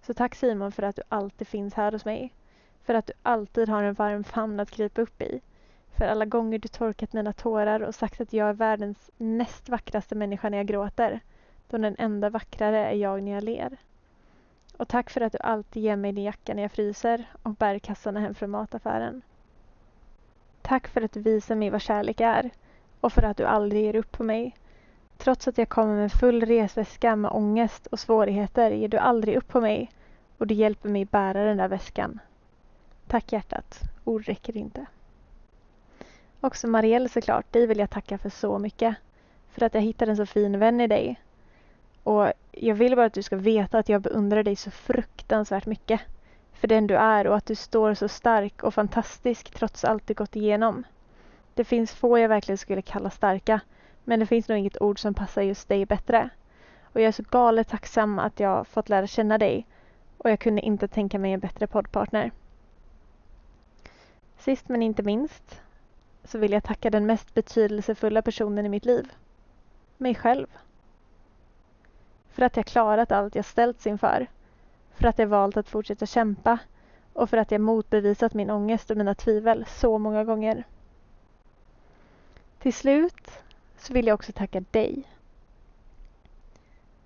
Så 0.02 0.14
tack 0.14 0.34
Simon 0.34 0.72
för 0.72 0.82
att 0.82 0.96
du 0.96 1.02
alltid 1.08 1.48
finns 1.48 1.74
här 1.74 1.92
hos 1.92 2.04
mig. 2.04 2.32
För 2.84 2.94
att 2.94 3.06
du 3.06 3.12
alltid 3.22 3.68
har 3.68 3.82
en 3.82 3.94
varm 3.94 4.24
famn 4.24 4.60
att 4.60 4.70
krypa 4.70 5.02
upp 5.02 5.22
i. 5.22 5.40
För 5.96 6.04
alla 6.04 6.24
gånger 6.24 6.58
du 6.58 6.68
torkat 6.68 7.12
mina 7.12 7.32
tårar 7.32 7.80
och 7.80 7.94
sagt 7.94 8.20
att 8.20 8.32
jag 8.32 8.48
är 8.48 8.52
världens 8.52 9.10
näst 9.16 9.68
vackraste 9.68 10.14
människa 10.14 10.48
när 10.48 10.58
jag 10.58 10.66
gråter. 10.66 11.20
då 11.68 11.78
den 11.78 11.96
enda 11.98 12.30
vackrare 12.30 12.86
är 12.86 12.96
jag 12.96 13.22
när 13.22 13.32
jag 13.32 13.44
ler. 13.44 13.78
Och 14.78 14.88
tack 14.88 15.10
för 15.10 15.20
att 15.20 15.32
du 15.32 15.38
alltid 15.40 15.82
ger 15.82 15.96
mig 15.96 16.12
din 16.12 16.24
jacka 16.24 16.54
när 16.54 16.62
jag 16.62 16.72
fryser 16.72 17.24
och 17.42 17.54
bär 17.54 17.78
kassarna 17.78 18.20
hem 18.20 18.34
från 18.34 18.50
mataffären. 18.50 19.22
Tack 20.62 20.88
för 20.88 21.02
att 21.02 21.12
du 21.12 21.20
visar 21.20 21.54
mig 21.54 21.70
vad 21.70 21.82
kärlek 21.82 22.20
är 22.20 22.50
och 23.00 23.12
för 23.12 23.22
att 23.22 23.36
du 23.36 23.44
aldrig 23.44 23.82
ger 23.84 23.96
upp 23.96 24.12
på 24.12 24.24
mig. 24.24 24.56
Trots 25.16 25.48
att 25.48 25.58
jag 25.58 25.68
kommer 25.68 25.96
med 25.96 26.12
full 26.12 26.42
resväska 26.42 27.16
med 27.16 27.30
ångest 27.30 27.86
och 27.86 27.98
svårigheter 27.98 28.70
ger 28.70 28.88
du 28.88 28.96
aldrig 28.96 29.36
upp 29.36 29.48
på 29.48 29.60
mig 29.60 29.90
och 30.38 30.46
du 30.46 30.54
hjälper 30.54 30.88
mig 30.88 31.04
bära 31.04 31.44
den 31.44 31.56
där 31.56 31.68
väskan. 31.68 32.18
Tack 33.06 33.32
hjärtat. 33.32 33.80
Ord 34.04 34.24
räcker 34.24 34.56
inte. 34.56 34.86
Också 36.40 36.68
Marielle 36.68 37.08
såklart, 37.08 37.52
dig 37.52 37.66
vill 37.66 37.78
jag 37.78 37.90
tacka 37.90 38.18
för 38.18 38.30
så 38.30 38.58
mycket. 38.58 38.96
För 39.50 39.66
att 39.66 39.74
jag 39.74 39.80
hittade 39.80 40.10
en 40.10 40.16
så 40.16 40.26
fin 40.26 40.58
vän 40.58 40.80
i 40.80 40.86
dig. 40.86 41.20
Och 42.09 42.33
jag 42.53 42.75
vill 42.75 42.97
bara 42.97 43.07
att 43.07 43.12
du 43.12 43.23
ska 43.23 43.37
veta 43.37 43.79
att 43.79 43.88
jag 43.88 44.03
beundrar 44.03 44.42
dig 44.42 44.57
så 44.57 44.71
fruktansvärt 44.71 45.66
mycket. 45.66 46.01
För 46.53 46.68
den 46.68 46.87
du 46.87 46.97
är 46.97 47.27
och 47.27 47.37
att 47.37 47.47
du 47.47 47.55
står 47.55 47.94
så 47.94 48.09
stark 48.09 48.62
och 48.62 48.75
fantastisk 48.75 49.51
trots 49.51 49.85
allt 49.85 50.07
du 50.07 50.14
gått 50.14 50.37
igenom. 50.37 50.85
Det 51.55 51.64
finns 51.64 51.92
få 51.92 52.18
jag 52.18 52.29
verkligen 52.29 52.59
skulle 52.59 52.83
kalla 52.83 53.11
starka. 53.11 53.61
Men 54.05 54.21
det 54.21 54.27
finns 54.27 54.49
nog 54.49 54.59
inget 54.59 54.83
ord 54.83 55.01
som 55.01 55.14
passar 55.14 55.42
just 55.42 55.68
dig 55.68 55.87
bättre. 55.87 56.31
Och 56.83 57.01
jag 57.01 57.09
är 57.09 57.12
så 57.12 57.23
galet 57.31 57.68
tacksam 57.68 58.18
att 58.18 58.40
jag 58.40 58.66
fått 58.66 58.88
lära 58.88 59.07
känna 59.07 59.38
dig. 59.38 59.66
Och 60.18 60.31
jag 60.31 60.40
kunde 60.40 60.62
inte 60.62 60.88
tänka 60.88 61.18
mig 61.18 61.33
en 61.33 61.40
bättre 61.40 61.66
poddpartner. 61.66 62.31
Sist 64.38 64.68
men 64.68 64.83
inte 64.83 65.03
minst 65.03 65.61
så 66.25 66.38
vill 66.38 66.53
jag 66.53 66.64
tacka 66.64 66.90
den 66.90 67.07
mest 67.07 67.35
betydelsefulla 67.35 68.23
personen 68.23 68.66
i 68.66 68.68
mitt 68.68 68.85
liv. 68.85 69.12
Mig 69.97 70.14
själv. 70.14 70.47
För 72.38 72.44
att 72.44 72.57
jag 72.57 72.66
klarat 72.66 73.12
allt 73.12 73.35
jag 73.35 73.44
ställts 73.44 73.87
inför. 73.87 74.27
För 74.94 75.09
att 75.09 75.18
jag 75.18 75.27
valt 75.27 75.57
att 75.57 75.68
fortsätta 75.68 76.07
kämpa. 76.07 76.59
Och 77.12 77.31
för 77.31 77.37
att 77.37 77.51
jag 77.51 77.61
motbevisat 77.61 78.35
min 78.35 78.51
ångest 78.51 78.90
och 78.90 78.96
mina 78.96 79.14
tvivel 79.14 79.64
så 79.68 79.98
många 79.98 80.24
gånger. 80.24 80.64
Till 82.59 82.74
slut 82.74 83.31
så 83.79 83.92
vill 83.92 84.07
jag 84.07 84.14
också 84.14 84.33
tacka 84.33 84.61
dig. 84.70 85.03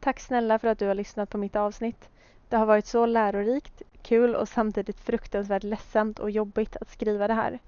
Tack 0.01 0.21
snälla 0.21 0.59
för 0.59 0.69
att 0.69 0.79
du 0.79 0.87
har 0.87 0.95
lyssnat 0.95 1.31
på 1.31 1.39
mitt 1.39 1.57
avsnitt. 1.57 2.09
Det 2.49 2.57
har 2.57 2.67
varit 2.67 2.87
så 2.87 3.07
lärorikt, 3.07 3.83
kul 4.03 4.35
och 4.35 4.49
samtidigt 4.49 5.01
fruktansvärt 5.01 5.63
ledsamt 5.63 6.19
och 6.19 6.31
jobbigt 6.31 6.77
att 6.77 6.91
skriva 6.91 7.29
det 7.29 7.35
här. 7.35 7.59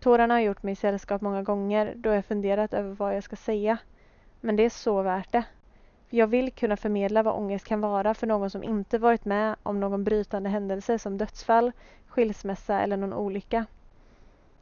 Tårarna 0.00 0.34
har 0.34 0.40
gjort 0.40 0.62
mig 0.62 0.76
sällskap 0.76 1.20
många 1.20 1.42
gånger 1.42 1.94
då 1.96 2.10
jag 2.10 2.24
funderat 2.24 2.74
över 2.74 2.90
vad 2.90 3.16
jag 3.16 3.24
ska 3.24 3.36
säga. 3.36 3.78
Men 4.40 4.56
det 4.56 4.62
är 4.62 4.70
så 4.70 5.02
värt 5.02 5.32
det. 5.32 5.44
Jag 6.16 6.26
vill 6.26 6.52
kunna 6.52 6.76
förmedla 6.76 7.22
vad 7.22 7.34
ångest 7.34 7.66
kan 7.66 7.80
vara 7.80 8.14
för 8.14 8.26
någon 8.26 8.50
som 8.50 8.62
inte 8.62 8.98
varit 8.98 9.24
med 9.24 9.56
om 9.62 9.80
någon 9.80 10.04
brytande 10.04 10.48
händelse 10.48 10.98
som 10.98 11.18
dödsfall, 11.18 11.72
skilsmässa 12.08 12.80
eller 12.80 12.96
någon 12.96 13.12
olycka. 13.12 13.66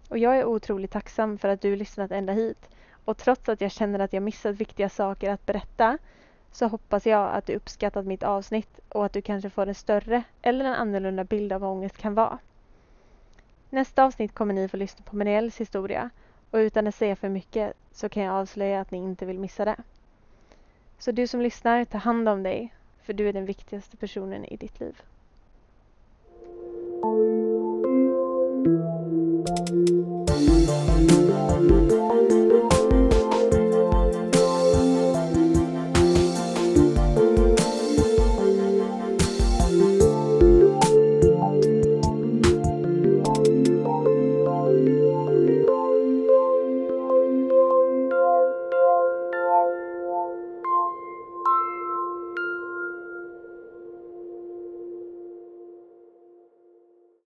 Och 0.09 0.19
jag 0.19 0.39
är 0.39 0.45
otroligt 0.45 0.91
tacksam 0.91 1.39
för 1.39 1.49
att 1.49 1.61
du 1.61 1.77
lyssnat 1.77 2.11
ända 2.11 2.33
hit. 2.33 2.69
Och 3.05 3.17
trots 3.19 3.49
att 3.49 3.61
jag 3.61 3.71
känner 3.71 3.99
att 3.99 4.13
jag 4.13 4.23
missat 4.23 4.57
viktiga 4.57 4.89
saker 4.89 5.31
att 5.31 5.47
berätta 5.47 5.99
så 6.53 6.67
hoppas 6.67 7.07
jag 7.07 7.35
att 7.35 7.47
du 7.47 7.55
uppskattat 7.55 8.07
mitt 8.07 8.23
avsnitt 8.23 8.81
och 8.89 9.05
att 9.05 9.13
du 9.13 9.23
kanske 9.23 9.51
får 9.51 9.67
en 9.67 9.75
större 9.75 10.23
eller 10.43 10.65
en 10.65 10.75
annorlunda 10.75 11.25
bild 11.25 11.53
av 11.53 11.61
vad 11.61 11.71
ångest 11.71 11.97
kan 11.97 12.15
vara. 12.15 12.39
Nästa 13.71 14.05
avsnitt 14.05 14.35
kommer 14.35 14.55
ni 14.55 14.69
få 14.69 14.77
lyssna 14.77 15.05
på 15.05 15.17
Marielles 15.17 15.61
historia 15.61 16.11
och 16.51 16.57
utan 16.57 16.87
att 16.87 16.95
säga 16.95 17.17
för 17.17 17.29
mycket 17.29 17.73
så 17.93 18.09
kan 18.09 18.23
jag 18.23 18.35
avslöja 18.35 18.81
att 18.81 18.91
ni 18.91 18.99
inte 18.99 19.27
vill 19.27 19.39
missa 19.39 19.65
det. 19.65 19.77
Så 21.05 21.13
du 21.13 21.27
som 21.27 21.41
lyssnar, 21.41 21.85
ta 21.85 21.99
hand 21.99 22.29
om 22.29 22.43
dig 22.43 22.75
för 23.03 23.13
du 23.13 23.29
är 23.29 23.33
den 23.33 23.47
viktigaste 23.47 23.97
personen 23.97 24.45
i 24.45 24.57
ditt 24.57 24.81
liv. 24.81 25.03